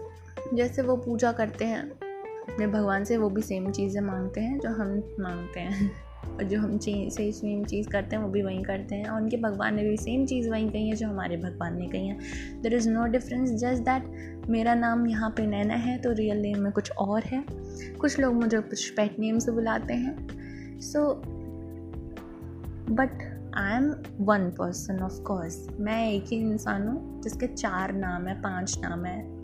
जैसे 0.56 0.82
वो 0.82 0.96
पूजा 0.98 1.32
करते 1.32 1.66
हैं, 1.66 1.82
अपने 1.82 2.68
भगवान 2.68 3.04
से 3.04 3.18
वो 3.18 3.30
भी 3.30 3.42
सेम 3.42 3.72
चीज़ें 3.72 4.02
मांगते 4.02 4.42
हैं 4.42 4.60
जो 4.60 4.70
हम 4.70 4.92
मांगते 5.20 5.60
हैं। 5.60 5.92
और 6.26 6.44
जो 6.44 6.60
हम 6.60 6.78
चीज़ 6.78 7.14
सही 7.14 7.32
सेम 7.32 7.64
चीज़ 7.64 7.88
करते 7.90 8.16
हैं, 8.16 8.24
वो 8.24 8.30
भी 8.30 8.42
वहीं 8.42 8.64
करते 8.64 8.96
हैं। 8.96 9.06
और 9.06 9.22
उनके 9.22 9.38
भगवान 9.38 9.76
ने 9.76 9.84
भी 9.84 9.98
सेम 9.98 10.26
चीज़ 10.26 10.50
वहीं 10.50 10.70
कही 10.70 10.90
है, 10.90 10.96
जो 10.96 11.08
हमारे 11.08 11.38
भगवान 11.38 11.78
ने 11.78 11.88
कही 11.88 12.08
है। 12.08 12.18
There 12.62 12.74
is 12.74 12.90
no 12.90 13.06
difference 13.06 13.50
just 13.52 13.84
that 13.84 14.04
मेरा 14.50 14.76
नाम 14.76 15.08
यहाँ 15.08 15.30
पे 15.30 15.48
नैना 15.48 15.74
है 15.74 15.98
तो 15.98 16.12
रियल 16.12 16.38
नेम 16.38 16.60
में 16.60 16.72
कुछ 16.72 16.92
और 16.92 17.24
है। 17.24 17.46
कुछ 18.02 18.20
लोग 18.20 18.34
मुझे 18.34 18.60
कुछ 18.60 18.90
पेट 18.90 19.20
नेम 19.20 19.40
से 19.40 19.52
बुलाते 19.52 19.94
हैं। 19.94 20.28
So 20.80 21.14
but 22.94 23.12
I 23.56 23.78
am 23.78 23.96
one 24.22 24.50
person 24.50 25.00
of 25.00 25.22
course 25.22 25.68
मैं 25.80 26.12
एक 26.12 26.24
ही 26.24 26.38
इंसान 26.38 26.88
हूँ, 26.88 27.22
जिसके 27.22 27.48
चार 27.48 27.94
नाम 27.94 28.28
है, 28.28 28.42
पाँच 28.42 28.80
नाम 28.82 29.06
है। 29.06 29.42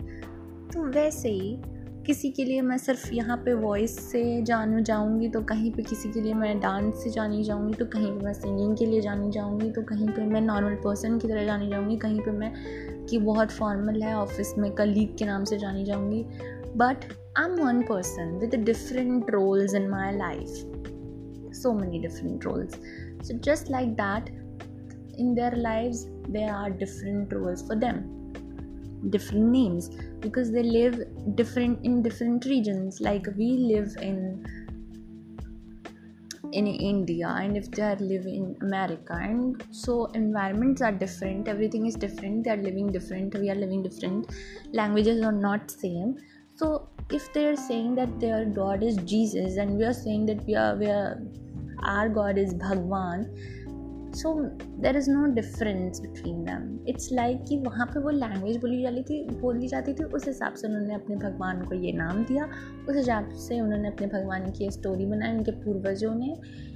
तो 0.68 0.84
वैसे 0.84 1.30
ही 1.30 1.58
किसी 2.06 2.30
के 2.30 2.44
लिए 2.46 2.62
मैं 2.62 2.78
सिर्फ़ 2.78 3.14
यहाँ 3.14 3.38
पे 3.38 3.54
वॉइस 3.54 4.12
से 4.12 4.42
जान 4.42 4.84
जाऊँगी 4.84 5.30
तो 5.30 5.42
कहीं 5.42 5.72
पे 5.72 5.84
किसी 5.84 6.10
के 6.10 6.22
लिए 6.22 6.34
मैं 6.34 6.60
डांस 6.60 7.04
से 7.04 7.10
जानी 7.10 7.44
जाऊँगी 7.44 7.74
तो 7.74 7.86
कहीं 7.86 8.12
पे 8.12 8.26
मैं 8.26 8.34
सिंगिंग 8.34 8.78
के 8.78 8.86
लिए 8.86 9.02
जानी 9.02 9.32
जाऊँगी 9.32 9.72
तो 9.72 9.82
कहीं 9.82 10.08
पे 10.08 10.22
मैं 10.22 10.42
नॉर्मल 10.42 10.76
पर्सन 10.76 11.18
की 11.20 11.28
तरह 11.28 11.46
जानी 11.46 11.70
जाऊँगी, 11.70 11.98
कहीं 11.98 12.20
पे 12.20 12.32
मैं 12.32 12.54
कि 13.06 13.18
बहुत 13.18 13.52
फॉर्मल 13.52 14.02
है 14.04 14.16
ऑफ़िस 14.16 14.58
में 14.58 14.72
कलीग 14.72 15.18
के 15.18 15.26
नाम 15.26 15.44
से 15.44 15.58
जानी 15.58 15.86
जाऊँगी। 15.86 16.24
But 16.78 17.06
I 17.38 17.46
am 17.46 17.52
one 17.52 17.82
person 17.82 18.38
with 18.42 18.56
different 18.56 19.30
roles 19.30 19.74
in 19.74 19.90
my 19.90 20.18
life 20.18 20.48
so 21.56 21.74
many 21.74 22.00
different 22.00 22.46
roles 22.46 22.76
so 23.28 23.38
just 23.38 23.72
like 23.72 23.94
that 23.94 24.30
in 25.20 25.34
their 25.34 25.56
lives, 25.56 26.00
there 26.36 26.50
are 26.50 26.70
different 26.70 27.34
roles 27.34 27.68
for 27.68 27.78
them. 27.78 28.25
Different 29.10 29.46
names 29.46 29.90
because 30.20 30.52
they 30.52 30.64
live 30.64 31.02
different 31.36 31.84
in 31.86 32.02
different 32.02 32.46
regions. 32.46 33.02
Like 33.02 33.28
we 33.38 33.58
live 33.58 33.96
in 34.02 34.46
in 36.52 36.68
india 36.68 37.28
and 37.28 37.58
if 37.58 37.70
they 37.72 37.82
are 37.82 38.02
living 38.12 38.36
in 38.36 38.68
america 38.68 39.16
and 39.28 39.64
so 39.72 40.06
environments 40.20 40.82
are 40.82 40.92
different 40.92 41.48
everything 41.54 41.86
is 41.86 41.96
different 41.96 42.44
they 42.44 42.52
are 42.52 42.62
living 42.68 42.92
different 42.98 43.36
we 43.44 43.50
are 43.50 43.60
living 43.64 43.82
different 43.84 44.32
languages 44.74 45.24
are 45.24 45.32
not 45.32 45.72
same. 45.72 46.18
So 46.56 46.88
if 47.12 47.34
they 47.34 47.48
are 47.48 47.56
saying 47.58 47.96
that 47.96 48.20
their 48.20 48.46
god 48.46 48.84
is 48.84 48.96
jesus 48.98 49.58
and 49.58 49.78
we 49.78 49.84
are 49.84 49.94
saying 49.94 50.26
that 50.28 50.46
we 50.46 50.56
are 50.56 50.76
we 50.76 50.86
are 50.88 51.20
our 51.84 52.08
god 52.08 52.38
is 52.38 52.54
bhagwan 52.54 53.26
so 54.16 54.34
there 54.82 54.98
is 54.98 55.10
no 55.12 55.26
difference 55.34 56.00
between 56.02 56.44
them 56.46 56.78
it's 56.90 57.12
like 57.14 57.44
कि 57.50 57.58
वहाँ 57.58 57.86
पे 57.86 58.00
वो 58.00 58.10
language 58.10 58.58
बोली 58.58 58.82
जाती 58.82 59.04
थी, 59.04 59.40
बोली 59.40 59.68
जाती 59.68 59.94
थी, 59.94 60.04
उस 60.06 60.28
हिसाब 60.28 60.54
से 60.54 60.68
उन्होंने 60.68 60.96
अपने 60.96 61.16
भगवान 61.18 61.62
को 61.62 61.76
ये 61.76 61.92
नाम 61.94 62.24
दिया। 62.26 62.46
उस 62.90 62.96
हिसाब 62.96 63.30
से 63.40 63.60
उन्होंने 63.62 63.88
अपने 63.88 64.08
भगवान 64.08 64.52
की 64.52 64.70
स्टोरी 64.72 65.06
बनाई, 65.06 65.38
उनके 65.38 65.52
पूर्वजों 65.54 66.14
ने 66.16 66.36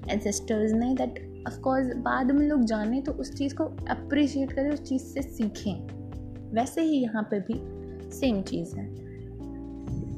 एंसेस्टर्स 0.10 0.72
ने 0.74 0.94
दैट 0.96 1.20
ऑफकोर्स 1.48 1.96
बाद 1.98 2.32
में 2.32 2.46
लोग 2.48 2.64
जाने 2.66 3.02
तो 3.02 3.12
उस 3.14 3.34
चीज़ 3.34 3.56
को 3.56 3.64
अप्रिशिएट 3.90 4.52
करें, 4.52 4.70
उस 4.70 4.82
चीज़ 4.84 5.04
से 5.04 5.22
सीखें। 5.22 6.54
वैसे 6.54 6.82
ही 6.82 6.98
यहाँ 6.98 7.24
पे 7.32 7.40
भी 7.42 7.62
सेम 8.12 8.42
चीज़ 8.44 8.76
है 8.76 8.88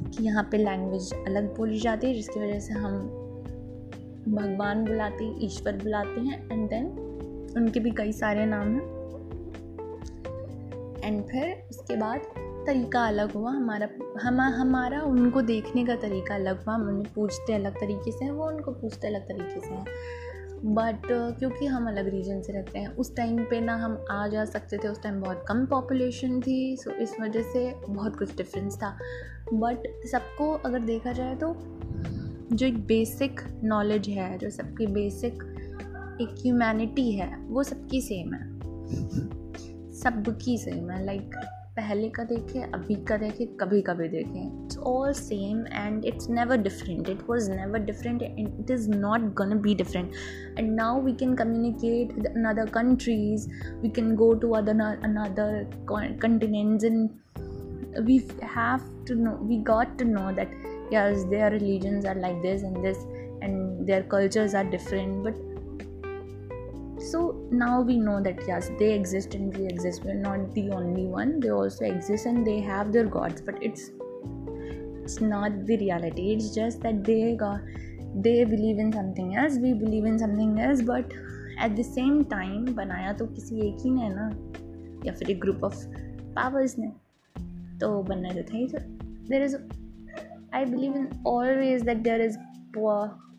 कि 0.08 0.24
यहाँ 0.24 0.42
पे 0.50 0.58
लैंग्वेज 0.58 1.12
अलग 1.26 1.54
बोली 1.56 1.78
जाती 1.80 2.06
है, 2.06 2.14
जिसकी 2.14 2.40
वजह 2.40 2.58
से 2.60 2.74
हम 2.74 2.98
भगवान 4.28 4.84
बुलाते 4.84 5.24
ईश्वर 5.44 5.76
बुलाते 5.76 6.20
हैं 6.20 6.36
एंड 6.50 6.68
देन 6.70 6.86
उनके 7.56 7.80
भी 7.80 7.90
कई 7.90 8.12
सारे 8.12 8.46
नाम 8.46 8.68
हैं। 8.68 9.02
एंड 11.04 11.24
फिर 11.24 11.66
उसके 11.70 11.96
बाद 11.96 12.20
तरीका 12.66 13.06
अलग 13.06 13.32
हुआ, 13.32 13.50
हमारा, 13.50 13.88
हम, 14.22 14.40
हमारा 14.40 15.00
उनको 15.00 15.42
देखने 15.42 15.84
का 15.84 15.96
तरीका 15.96 16.34
अलग 16.34 16.64
हुआ, 16.64 16.74
हम 16.74 16.88
उन्हें 16.88 17.12
पूछते 17.14 17.52
अलग 17.52 17.74
तरीके 17.74 18.12
से 18.12 18.24
हैं, 18.24 18.32
वो 18.32 18.46
उनको 18.46 18.70
पूछते 18.70 19.06
अलग 19.06 19.22
तरीके 19.22 19.60
से 19.60 19.74
हैं। 19.74 19.86
बट 20.64 21.02
क्योंकि 21.38 21.66
हम 21.66 21.88
अलग 21.88 22.08
रीजन 22.08 22.42
से 22.42 22.52
रहते 22.52 22.78
हैं, 22.78 22.88
उस 22.88 23.16
टाइम 23.16 23.44
पे 23.44 23.60
ना 23.60 23.76
हम 23.76 24.04
आ 24.10 24.28
जा 24.28 24.44
सकते 24.44 24.78
थे, 24.78 24.88
उस 24.88 25.02
टाइम 25.02 25.20
बहुत 25.20 25.44
कम 25.48 25.66
पॉपुलेशन 25.66 26.40
थी 26.40 26.76
सो 26.76 26.90
इस 26.90 27.16
वजह 27.20 27.42
से 27.42 27.74
बहुत 27.88 28.16
कुछ 28.16 28.36
डिफरेंस 28.36 28.76
था। 28.76 28.98
बट 29.54 30.06
सबको 30.06 30.52
अगर 30.52 30.78
देखा 30.80 31.12
जाए 31.12 31.34
तो 31.34 31.54
जो 32.52 32.66
एक 32.66 32.86
बेसिक 32.86 33.40
नॉलेज 33.64 34.08
है, 34.08 34.38
जो 34.38 34.50
सबकी 34.50 34.86
बेसिक 34.86 35.51
एक 36.22 36.34
ह्यूमैनिटी 36.42 37.10
है 37.12 37.34
वो 37.48 37.62
सबकी 37.62 38.00
सेम 38.00 38.34
है। 38.34 38.44
सबकी 40.00 40.58
सेम 40.58 40.90
है 40.90 41.04
लाइक 41.04 41.20
like, 41.20 41.50
पहले 41.76 42.08
का 42.08 42.24
देखें 42.24 42.62
अभी 42.62 42.94
का 42.94 43.16
देखें 43.16 43.46
कभी 43.56 43.80
कभी 43.82 44.08
देखें 44.08 44.64
it's 44.64 44.78
all 44.78 45.12
same 45.12 45.64
and 45.72 46.04
it's 46.04 46.28
never 46.30 46.56
different 46.56 47.08
it 47.08 47.20
was 47.30 47.50
never 47.50 47.78
different 47.78 48.22
and 48.22 48.60
it 48.60 48.70
is 48.70 48.88
not 48.90 49.20
gonna 49.20 49.58
be 49.62 49.74
different 49.74 50.12
and 50.58 50.72
now 50.74 51.00
we 51.02 51.12
can 51.12 51.34
communicate 51.34 52.12
with 52.14 52.26
another 52.26 52.70
countries 52.70 53.48
we 53.82 53.88
can 53.90 54.14
go 54.16 54.32
to 54.34 54.50
other 54.50 54.80
another 54.80 55.70
continents 56.22 56.84
in 56.84 57.08
we 58.00 58.14
have 58.42 58.84
to 59.06 59.14
know 59.14 59.32
we 59.48 59.56
got 59.70 59.90
to 59.98 60.04
know 60.04 60.28
that 60.34 60.52
yes 60.92 61.24
their 61.32 61.48
religions 61.50 62.06
are 62.12 62.14
like 62.14 62.38
this 62.44 62.62
and 62.62 62.84
this 62.84 63.00
and 63.46 63.86
their 63.88 64.02
cultures 64.14 64.54
are 64.54 64.64
different 64.74 65.22
but 65.26 65.42
so 67.11 67.35
now 67.51 67.81
we 67.81 67.97
know 67.97 68.21
that 68.21 68.39
yes 68.47 68.69
they 68.79 68.93
exist 68.93 69.35
and 69.35 69.55
we 69.57 69.65
exist 69.65 70.03
we're 70.03 70.13
not 70.13 70.53
the 70.53 70.69
only 70.71 71.05
one 71.05 71.39
they 71.39 71.49
also 71.49 71.85
exist 71.85 72.25
and 72.25 72.45
they 72.45 72.59
have 72.59 72.91
their 72.91 73.05
gods 73.05 73.41
but 73.41 73.61
it's 73.61 73.91
it's 75.03 75.21
not 75.21 75.65
the 75.65 75.77
reality 75.77 76.33
it's 76.33 76.53
just 76.55 76.81
that 76.81 77.03
they 77.03 77.35
got 77.35 77.61
they 78.15 78.43
believe 78.43 78.79
in 78.79 78.91
something 78.91 79.35
else 79.35 79.57
we 79.57 79.73
believe 79.73 80.05
in 80.05 80.17
something 80.17 80.59
else 80.59 80.81
but 80.81 81.05
at 81.59 81.75
the 81.75 81.83
same 81.83 82.23
time 82.25 82.65
बनाया 82.75 83.13
तो 83.13 83.25
किसी 83.25 83.67
एक 83.67 83.77
ही 83.83 83.89
ने 83.89 84.09
ना 84.09 84.29
या 85.05 85.13
फिर 85.13 85.29
एक 85.31 85.39
group 85.41 85.63
of 85.63 85.83
powers 86.35 86.77
ने 86.79 86.87
तो 87.79 88.03
बनना 88.03 88.33
तो 88.33 88.43
था 88.43 88.57
ही 88.57 88.67
there 89.29 89.43
is 89.43 89.55
I 90.53 90.65
believe 90.65 90.95
in 90.95 91.09
always 91.27 91.81
that 91.81 91.97
there 91.97 92.21
is 92.21 92.37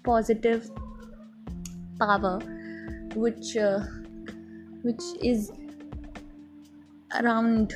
positive 0.05 0.71
power 2.01 2.41
which 3.15 3.57
uh, 3.57 3.81
which 4.83 5.03
is 5.23 5.51
around 7.23 7.75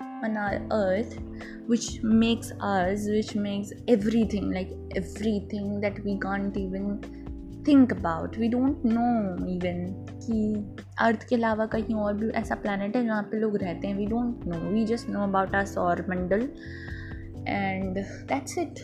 on 0.00 0.36
our 0.36 0.60
earth 0.72 1.18
which 1.66 2.02
makes 2.02 2.50
us 2.60 3.06
which 3.08 3.34
makes 3.34 3.72
everything 3.86 4.50
like 4.50 4.70
everything 4.96 5.80
that 5.80 6.02
we 6.04 6.18
can't 6.18 6.56
even 6.56 7.00
think 7.64 7.92
about 7.92 8.36
we 8.36 8.48
don't 8.48 8.84
know 8.84 9.14
even 9.46 9.80
कि 10.22 10.38
अर्थ 11.00 11.22
के 11.28 11.34
अलावा 11.36 11.66
कहीं 11.74 11.94
और 12.04 12.14
भी 12.14 12.28
ऐसा 12.38 12.54
planet 12.62 12.96
है 12.96 13.04
जहाँ 13.04 13.22
पे 13.30 13.38
लोग 13.40 13.56
रहते 13.56 13.88
हैं 13.88 13.96
we 13.96 14.06
don't 14.06 14.44
know 14.48 14.58
we 14.70 14.84
just 14.86 15.08
know 15.10 15.22
about 15.22 15.54
our 15.54 15.66
सौर 15.66 16.04
मंडल 16.10 16.48
and 17.48 17.98
that's 18.32 18.58
it 18.58 18.80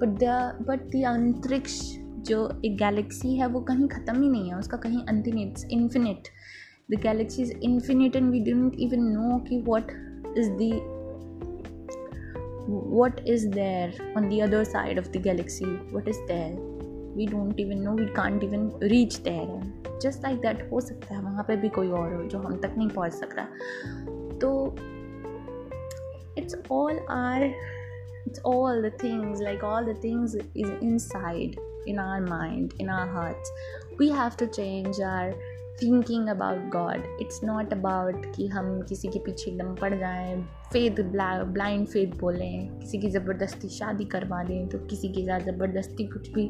but 0.00 0.18
the 0.22 0.64
but 0.68 0.88
the 0.94 1.04
अंतरिक्ष 1.06 1.80
जो 2.27 2.49
एक 2.65 2.77
गैलेक्सी 2.77 3.35
है, 3.35 3.47
वो 3.47 3.61
कहीं 3.61 3.87
ख़त्म 3.87 4.21
ही 4.21 4.29
नहीं 4.29 4.49
है, 4.49 4.57
उसका 4.59 4.77
कहीं 4.77 5.01
अंतिम 5.09 5.39
it's 5.39 5.65
infinite 5.71 6.27
the 6.91 6.99
galaxy 7.01 7.41
is 7.41 7.51
infinite 7.63 8.15
and 8.15 8.31
we 8.31 8.39
don't 8.51 8.75
even 8.79 9.03
know 9.13 9.39
कि 9.49 9.61
what 9.67 9.91
is 10.37 10.51
the 10.61 10.93
what 12.69 13.19
is 13.31 13.43
there 13.51 13.91
on 14.17 14.25
the 14.29 14.37
other 14.45 14.59
side 14.65 14.97
of 15.01 15.05
the 15.11 15.19
galaxy? 15.27 15.67
What 15.91 16.07
is 16.13 16.17
there? 16.29 16.55
We 17.17 17.25
don't 17.25 17.59
even 17.59 17.77
know 17.81 17.91
we 17.95 18.05
can't 18.15 18.43
even 18.43 18.69
reach 18.83 19.15
there 19.27 19.99
just 20.03 20.23
like 20.23 20.39
that 20.39 20.71
हो 20.71 20.81
सकता 20.81 21.15
है, 21.15 21.21
वहाँ 21.21 21.43
पे 21.43 21.55
भी 21.57 21.69
कोई 21.77 21.89
और 21.89 22.13
हो 22.13 22.23
जो 22.23 22.39
हम 22.39 22.57
तक 22.61 22.73
नहीं 22.77 22.89
पहुँच 22.89 23.13
सक 23.13 23.35
रहा। 23.37 23.47
तो 24.41 24.49
it's 26.37 26.55
all 26.71 26.99
our 27.09 27.43
it's 27.43 28.41
all 28.45 28.81
the 28.81 28.91
things 29.03 29.41
like 29.41 29.63
all 29.63 29.85
the 29.85 29.95
things 30.03 30.35
is 30.35 30.71
inside 30.97 31.55
in 31.89 31.99
our 31.99 32.21
mind 32.21 32.73
in 32.81 32.89
our 32.89 33.07
hearts 33.09 33.51
we 33.99 34.09
have 34.09 34.31
to 34.39 34.45
change 34.45 35.01
our 35.03 35.31
thinking 35.81 36.27
about 36.29 36.69
god 36.71 37.03
it's 37.21 37.43
not 37.43 37.73
about 37.73 38.25
कि 38.35 38.47
हम 38.47 38.81
किसी 38.89 39.07
के 39.07 39.19
पीछे 39.19 39.49
एकदम 39.51 39.73
पड़ 39.81 39.93
जाएँ 39.93 40.41
फेद 40.73 40.99
ब्लाइंड 41.11 41.87
फेद 41.87 42.15
बोलें, 42.19 42.79
किसी 42.79 42.97
की 42.97 43.09
ज़बरदस्ती 43.09 43.69
शादी 43.69 44.05
करवा 44.05 44.43
दें 44.43 44.67
तो 44.69 44.79
किसी 44.87 45.09
के 45.09 45.25
साथ 45.25 45.45
ज़बरदस्ती 45.45 46.07
कुछ 46.07 46.29
भी। 46.33 46.45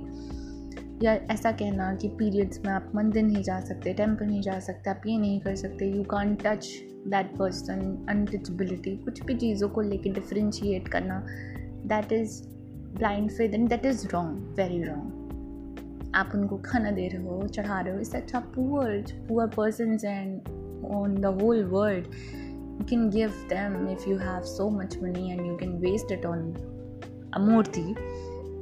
या 1.04 1.14
ऐसा 1.32 1.52
कहना 1.52 1.94
कि 1.96 2.08
पीरियड्स 2.20 2.60
में 2.66 2.72
आप 2.74 2.92
मंदिर 2.96 3.24
नहीं 3.24 3.44
जा 3.44 3.60
सकते 3.60 3.94
टेंपल 3.94 4.26
नहीं 4.26 4.42
जा 4.42 4.60
सकते, 4.60 4.90
आप 4.90 5.02
ये 5.08 5.18
नहीं 5.18 5.40
कर 5.42 5.56
सकते 5.56 5.92
you 5.92 6.04
can 6.12 6.36
touch 6.46 6.68
that 7.08 7.38
person 7.38 8.06
untouchability 8.10 8.96
कुछ 8.98 9.22
भी 9.24 9.36
चीज़ों 9.36 9.70
को 9.70 9.82
लेके 9.82 10.10
डिफ्रेंशिएट 10.14 10.88
करना 10.88 11.24
that 11.86 12.12
is 12.14 12.42
blind 12.98 13.32
faith 13.32 13.54
and 13.54 13.70
that 13.70 13.86
is 13.86 14.08
wrong 14.08 14.56
very 14.60 14.84
wrong 14.84 15.27
आप 16.16 16.32
उनको 16.36 16.58
खाना 16.58 16.92
दे 16.92 17.08
रहे 17.08 17.24
हो, 17.24 17.48
चढ़ा 17.48 17.82
रहे 17.82 17.94
हो, 17.94 18.00
इससे 18.00 18.18
अच्छा 18.18 18.40
poor 18.40 19.06
poor 19.30 19.48
person 19.48 19.98
and 20.06 20.42
on 20.92 21.16
the 21.16 21.26
whole 21.26 21.64
world 21.64 22.06
you 22.82 22.86
can 22.90 23.10
give 23.10 23.30
them 23.30 23.90
if 23.90 24.10
you 24.10 24.18
have 24.18 24.42
so 24.42 24.70
much 24.70 25.00
money 25.04 25.32
and 25.32 25.46
you 25.48 25.56
can 25.56 25.70
waste 25.70 26.12
it 26.12 26.26
on 26.26 26.54
a 27.34 27.40
Murthy 27.40 27.96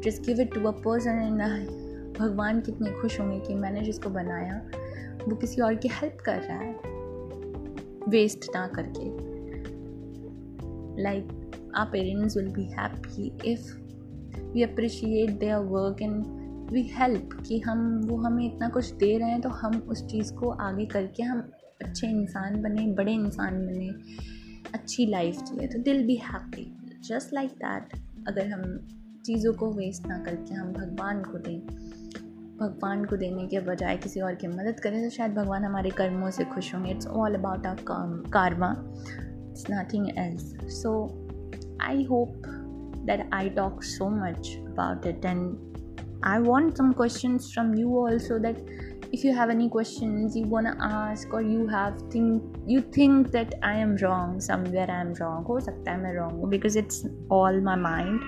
just 0.05 0.25
give 0.25 0.41
it 0.41 0.53
to 0.53 0.67
a 0.67 0.71
person 0.71 1.11
and 1.11 1.85
भगवान 2.17 2.61
कितने 2.61 2.91
खुश 2.91 3.19
होंगे 3.19 3.39
कि 3.39 3.55
मैंने 3.55 3.81
जिसको 3.81 4.09
बनाया, 4.09 4.61
वो 5.27 5.35
किसी 5.35 5.61
और 5.61 5.75
की 5.75 5.87
हेल्प 5.87 6.17
कर 6.25 6.41
रहा 6.41 6.57
है। 6.57 6.73
वेस्ट 8.09 8.45
ना 8.55 8.67
करके। 8.67 9.35
Like 11.03 11.51
our 11.75 11.85
parents 11.85 12.37
will 12.37 12.47
be 12.47 12.63
happy 12.63 13.37
if 13.45 13.77
we 14.51 14.63
appreciate 14.63 15.29
their 15.29 15.55
work 15.55 16.01
and 16.01 16.34
we 16.71 16.81
help 16.93 17.29
कि 17.47 17.59
हम, 17.59 18.01
वो 18.05 18.17
हमें 18.17 18.45
इतना 18.45 18.69
कुछ 18.69 18.91
दे 18.93 19.17
रहे 19.17 19.29
हैं 19.29 19.41
तो 19.41 19.49
हम 19.51 19.77
उस 19.89 20.05
चीज़ 20.07 20.33
को 20.33 20.49
आगे 20.61 20.85
करके 20.85 21.23
हम 21.23 21.39
अच्छे 21.83 22.07
इंसान 22.07 22.61
बने, 22.61 22.85
बड़े 22.93 23.13
इंसान 23.13 23.65
बने, 23.67 23.89
अच्छी 24.73 25.05
लाइफ 25.05 25.39
जिए। 25.43 25.67
तो 25.67 25.81
दिल 25.81 26.05
be 26.07 26.15
happy 26.23 26.65
just 27.07 27.33
like 27.33 27.51
that 27.55 27.93
अगर 28.27 28.47
हम 28.47 28.63
चीज़ों 29.25 29.53
को 29.53 29.71
वेस्ट 29.71 30.07
ना 30.07 30.17
करके 30.23 30.53
हम 30.53 30.71
भगवान 30.73 31.21
को 31.23 31.37
दें, 31.39 31.59
भगवान 32.57 33.03
को 33.05 33.17
देने 33.17 33.45
के 33.47 33.59
बजाय 33.59 33.97
किसी 33.97 34.19
और 34.21 34.35
की 34.35 34.47
मदद 34.47 34.79
करें 34.79 35.01
तो 35.03 35.09
शायद 35.09 35.33
भगवान 35.33 35.63
हमारे 35.63 35.89
कर्मों 35.89 36.29
से 36.31 36.43
खुश 36.45 36.73
होंगे। 36.75 36.91
It's 36.91 37.07
all 37.07 37.35
about 37.35 37.65
our 37.67 37.83
karma 38.33 38.71
it's 39.49 39.65
nothing 39.71 40.07
else 40.17 40.51
so 40.73 40.95
I 41.81 42.03
hope 42.03 42.41
that 43.05 43.29
I 43.33 43.49
talk 43.51 43.83
so 43.83 44.09
much 44.09 44.55
about 44.57 45.07
it 45.07 45.25
and 45.25 45.73
I 46.23 46.39
want 46.39 46.77
some 46.77 46.93
questions 46.93 47.51
from 47.53 47.73
you 47.75 47.89
also 47.89 48.39
that 48.39 48.57
if 49.11 49.23
you 49.23 49.33
have 49.33 49.49
any 49.49 49.69
questions 49.69 50.35
you 50.35 50.45
want 50.45 50.65
to 50.65 50.75
ask 50.83 51.31
or 51.33 51.41
you 51.41 51.67
have 51.67 51.97
think 52.09 52.43
you 52.65 52.81
think 52.81 53.31
that 53.31 53.53
i 53.63 53.73
am 53.73 53.95
wrong 53.97 54.41
somewhere 54.41 54.87
i 54.89 54.99
am 54.99 55.13
wrong 55.19 55.45
or 55.45 55.61
sometimes 55.61 56.05
I'm 56.05 56.15
wrong 56.15 56.49
because 56.49 56.75
it's 56.75 57.05
all 57.29 57.61
my 57.61 57.75
mind. 57.75 58.21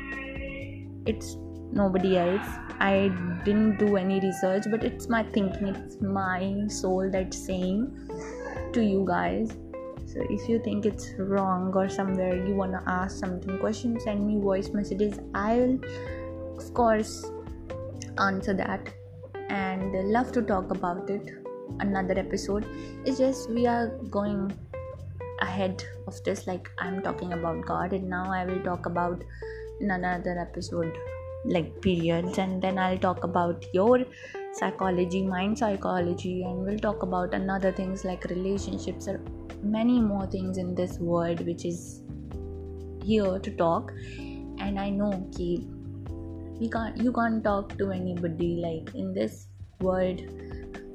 It's 1.05 1.37
nobody 1.71 2.17
else. 2.17 2.47
I 2.79 3.11
didn't 3.43 3.77
do 3.77 3.97
any 3.97 4.19
research 4.19 4.63
but 4.69 4.83
it's 4.83 5.09
my 5.09 5.23
thinking 5.23 5.67
it's 5.67 6.01
my 6.01 6.67
soul 6.67 7.09
that's 7.11 7.37
saying 7.37 7.91
to 8.73 8.83
you 8.83 9.05
guys. 9.07 9.57
So 10.05 10.21
if 10.29 10.47
you 10.47 10.59
think 10.63 10.85
it's 10.85 11.13
wrong 11.17 11.73
or 11.75 11.89
somewhere 11.89 12.35
you 12.47 12.55
want 12.55 12.71
to 12.71 12.81
ask 12.87 13.17
something 13.17 13.57
question 13.59 13.99
send 13.99 14.25
me 14.25 14.39
voice 14.39 14.69
messages. 14.69 15.19
I'll 15.33 15.79
of 16.57 16.73
course 16.73 17.25
answer 18.19 18.53
that 18.53 18.93
and 19.49 19.93
love 20.11 20.31
to 20.33 20.41
talk 20.41 20.71
about 20.71 21.09
it. 21.09 21.31
Another 21.79 22.17
episode. 22.17 22.65
It's 23.05 23.17
just 23.17 23.49
we 23.49 23.67
are 23.67 23.87
going 24.09 24.51
ahead 25.41 25.83
of 26.07 26.21
this 26.23 26.47
like 26.47 26.71
i'm 26.79 27.01
talking 27.03 27.33
about 27.33 27.63
god 27.63 27.93
and 27.93 28.09
now 28.09 28.31
i 28.31 28.43
will 28.43 28.59
talk 28.63 28.87
about 28.87 29.23
another 29.81 30.35
episode 30.39 30.97
like 31.45 31.79
periods 31.81 32.39
and 32.39 32.59
then 32.59 32.79
i'll 32.79 32.97
talk 32.97 33.23
about 33.23 33.63
your 33.71 34.03
psychology 34.53 35.21
mind 35.23 35.57
psychology 35.57 36.41
and 36.43 36.65
we'll 36.65 36.79
talk 36.79 37.03
about 37.03 37.33
another 37.33 37.71
things 37.71 38.03
like 38.03 38.23
relationships 38.25 39.07
or 39.07 39.21
many 39.61 40.01
more 40.01 40.25
things 40.27 40.57
in 40.57 40.73
this 40.73 40.97
world 40.99 41.45
which 41.45 41.65
is 41.65 42.01
here 43.03 43.39
to 43.39 43.51
talk. 43.51 43.93
And 44.59 44.79
i 44.79 44.89
know 44.89 45.11
ki 45.35 45.67
you 46.59 46.69
can't 46.69 46.97
you 46.97 47.11
can't 47.11 47.43
talk 47.43 47.77
to 47.77 47.91
anybody 47.91 48.51
like 48.67 48.93
in 48.95 49.13
this 49.19 49.47
world 49.81 50.21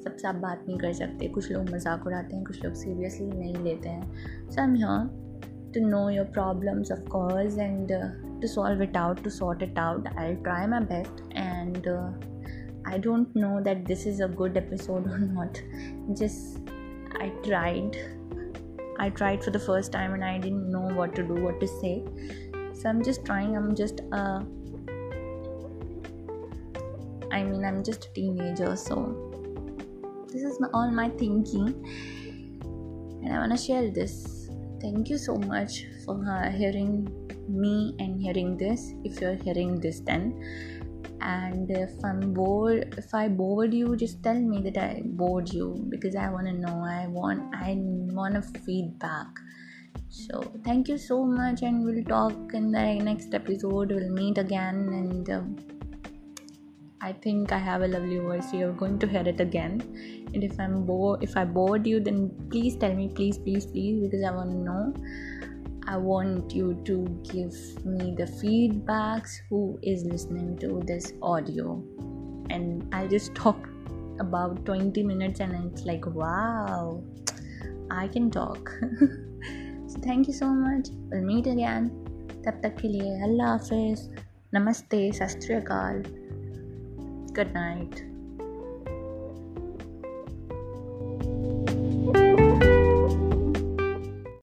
सबसे 0.05 0.27
आप 0.29 0.35
बात 0.35 0.64
नहीं 0.68 0.79
कर 0.79 0.92
सकते 0.92 1.29
कुछ 1.35 1.51
लोग 1.53 1.70
मज़ाक 1.70 2.07
उड़ाते 2.07 2.37
हैं 2.37 2.44
कुछ 2.44 2.64
लोग 2.64 2.75
सीरियसली 2.75 3.27
नहीं 3.27 3.62
लेते 3.64 3.88
हैं 3.88 4.48
so 4.51 4.61
I 4.61 4.66
am 4.66 4.75
here 4.75 5.07
to 5.75 5.87
know 5.88 6.09
your 6.11 6.27
problems 6.38 6.92
of 6.92 7.09
course 7.11 7.59
and 7.59 7.92
to 8.42 8.48
solve 8.48 8.81
it 8.85 8.96
out 9.01 9.18
to 9.25 9.31
sort 9.33 9.61
it 9.64 9.77
out 9.81 10.07
i'll 10.20 10.38
try 10.46 10.61
my 10.70 10.79
best 10.87 11.20
and 11.42 11.85
uh, 11.90 12.09
i 12.92 12.98
don't 13.05 13.37
know 13.42 13.51
that 13.66 13.85
this 13.90 14.01
is 14.12 14.22
a 14.27 14.29
good 14.40 14.57
episode 14.61 15.07
or 15.11 15.18
not 15.18 15.61
just 16.20 16.72
i 17.27 17.29
tried 17.44 17.98
i 19.05 19.09
tried 19.20 19.44
for 19.44 19.55
the 19.59 19.62
first 19.66 19.92
time 19.98 20.16
and 20.16 20.27
i 20.31 20.33
didn't 20.46 20.75
know 20.77 20.83
what 20.98 21.14
to 21.20 21.27
do 21.31 21.38
what 21.44 21.61
to 21.61 21.70
say 21.77 21.94
so 22.72 22.88
i'm 22.92 23.05
just 23.11 23.25
trying 23.31 23.57
i'm 23.61 23.70
just 23.83 24.05
uh 24.20 24.40
i 27.33 27.42
mean 27.42 27.64
i'm 27.64 27.83
just 27.83 28.07
a 28.07 28.12
teenager 28.12 28.77
so 28.77 29.33
this 30.33 30.45
is 30.45 30.59
my, 30.61 30.68
all 30.73 30.90
my 30.90 31.11
thinking. 31.11 31.68
And 33.23 33.35
i 33.35 33.38
want 33.38 33.53
to 33.53 33.59
share 33.59 33.90
this. 33.90 34.49
Thank 34.81 35.11
you 35.11 35.18
so 35.18 35.37
much 35.37 35.85
for 36.05 36.16
uh, 36.27 36.51
hearing 36.51 37.07
me 37.49 37.95
and 37.99 38.21
hearing 38.21 38.57
this 38.57 38.95
if 39.05 39.21
you're 39.21 39.35
hearing 39.35 39.79
this 39.79 40.01
then. 40.01 40.25
And 41.21 41.71
if 41.71 41.92
i'm 42.05 42.33
bored 42.35 42.97
if 42.99 43.14
i 43.14 43.29
bored 43.29 43.73
you 43.73 43.95
just 43.95 44.25
tell 44.25 44.40
me 44.40 44.61
that 44.62 44.77
i 44.77 45.03
bored 45.05 45.53
you 45.53 45.87
because 45.88 46.16
i 46.16 46.29
want 46.29 46.47
to 46.47 46.53
know 46.53 46.83
i 46.85 47.07
want 47.07 47.55
i 47.55 47.77
want 47.79 48.37
a 48.37 48.42
feedback. 48.42 49.29
So 50.09 50.40
thank 50.64 50.88
you 50.88 50.99
so 50.99 51.25
much 51.25 51.62
and 51.62 51.85
we'll 51.85 52.05
talk 52.05 52.55
in 52.55 52.73
the 52.73 52.95
next 52.95 53.35
episode. 53.35 53.92
We'll 53.92 54.11
meet 54.11 54.38
again 54.38 54.88
and 55.01 55.31
uh, 55.31 55.42
I 57.02 57.13
think 57.13 57.52
I 57.52 57.58
have 57.60 57.84
a 57.84 57.88
lovely 57.88 58.17
voice. 58.17 58.52
You're 58.54 58.73
going 58.73 58.97
to 59.00 59.08
hear 59.08 59.21
it 59.21 59.39
again. 59.39 59.82
And 60.34 60.43
if 60.43 60.60
I'm 60.60 60.84
bored, 60.86 61.23
if 61.23 61.38
I 61.38 61.45
bored 61.45 61.86
you, 61.86 62.00
then 62.00 62.32
please 62.50 62.76
tell 62.76 62.93
me, 62.93 63.10
please, 63.10 63.38
please, 63.38 63.65
please, 63.65 64.02
because 64.02 64.23
I 64.23 64.32
want 64.32 64.52
to 64.52 64.58
know. 64.58 64.93
I 65.88 65.95
want 65.95 66.54
you 66.54 66.82
to 66.86 67.06
give 67.23 67.54
me 67.86 68.15
the 68.17 68.26
feedbacks. 68.26 69.38
Who 69.50 69.80
is 69.84 70.04
listening 70.04 70.58
to 70.58 70.82
this 70.86 71.13
audio? 71.21 71.84
And 72.50 72.93
I'll 72.93 73.08
just 73.08 73.36
talk 73.36 73.69
about 74.19 74.65
20 74.65 75.04
minutes, 75.04 75.39
and 75.39 75.71
it's 75.71 75.86
like, 75.86 76.06
wow, 76.08 77.04
I 77.91 78.08
can 78.08 78.32
talk. 78.32 78.71
so 79.88 80.00
thank 80.02 80.28
you 80.28 80.34
so 80.34 80.47
much. 80.47 80.89
We'll 81.12 81.21
meet 81.21 81.47
again. 81.47 81.91
तब 82.45 82.60
तक 82.63 82.76
के 82.82 82.88
लिए 82.88 83.21
अल्लाह 83.23 83.50
हाफिज़ 83.52 84.02
नमस्ते 84.56 85.00
सत 85.15 85.39
श्रीकाल 85.45 86.04
Good 87.33 87.55
night. 87.55 88.12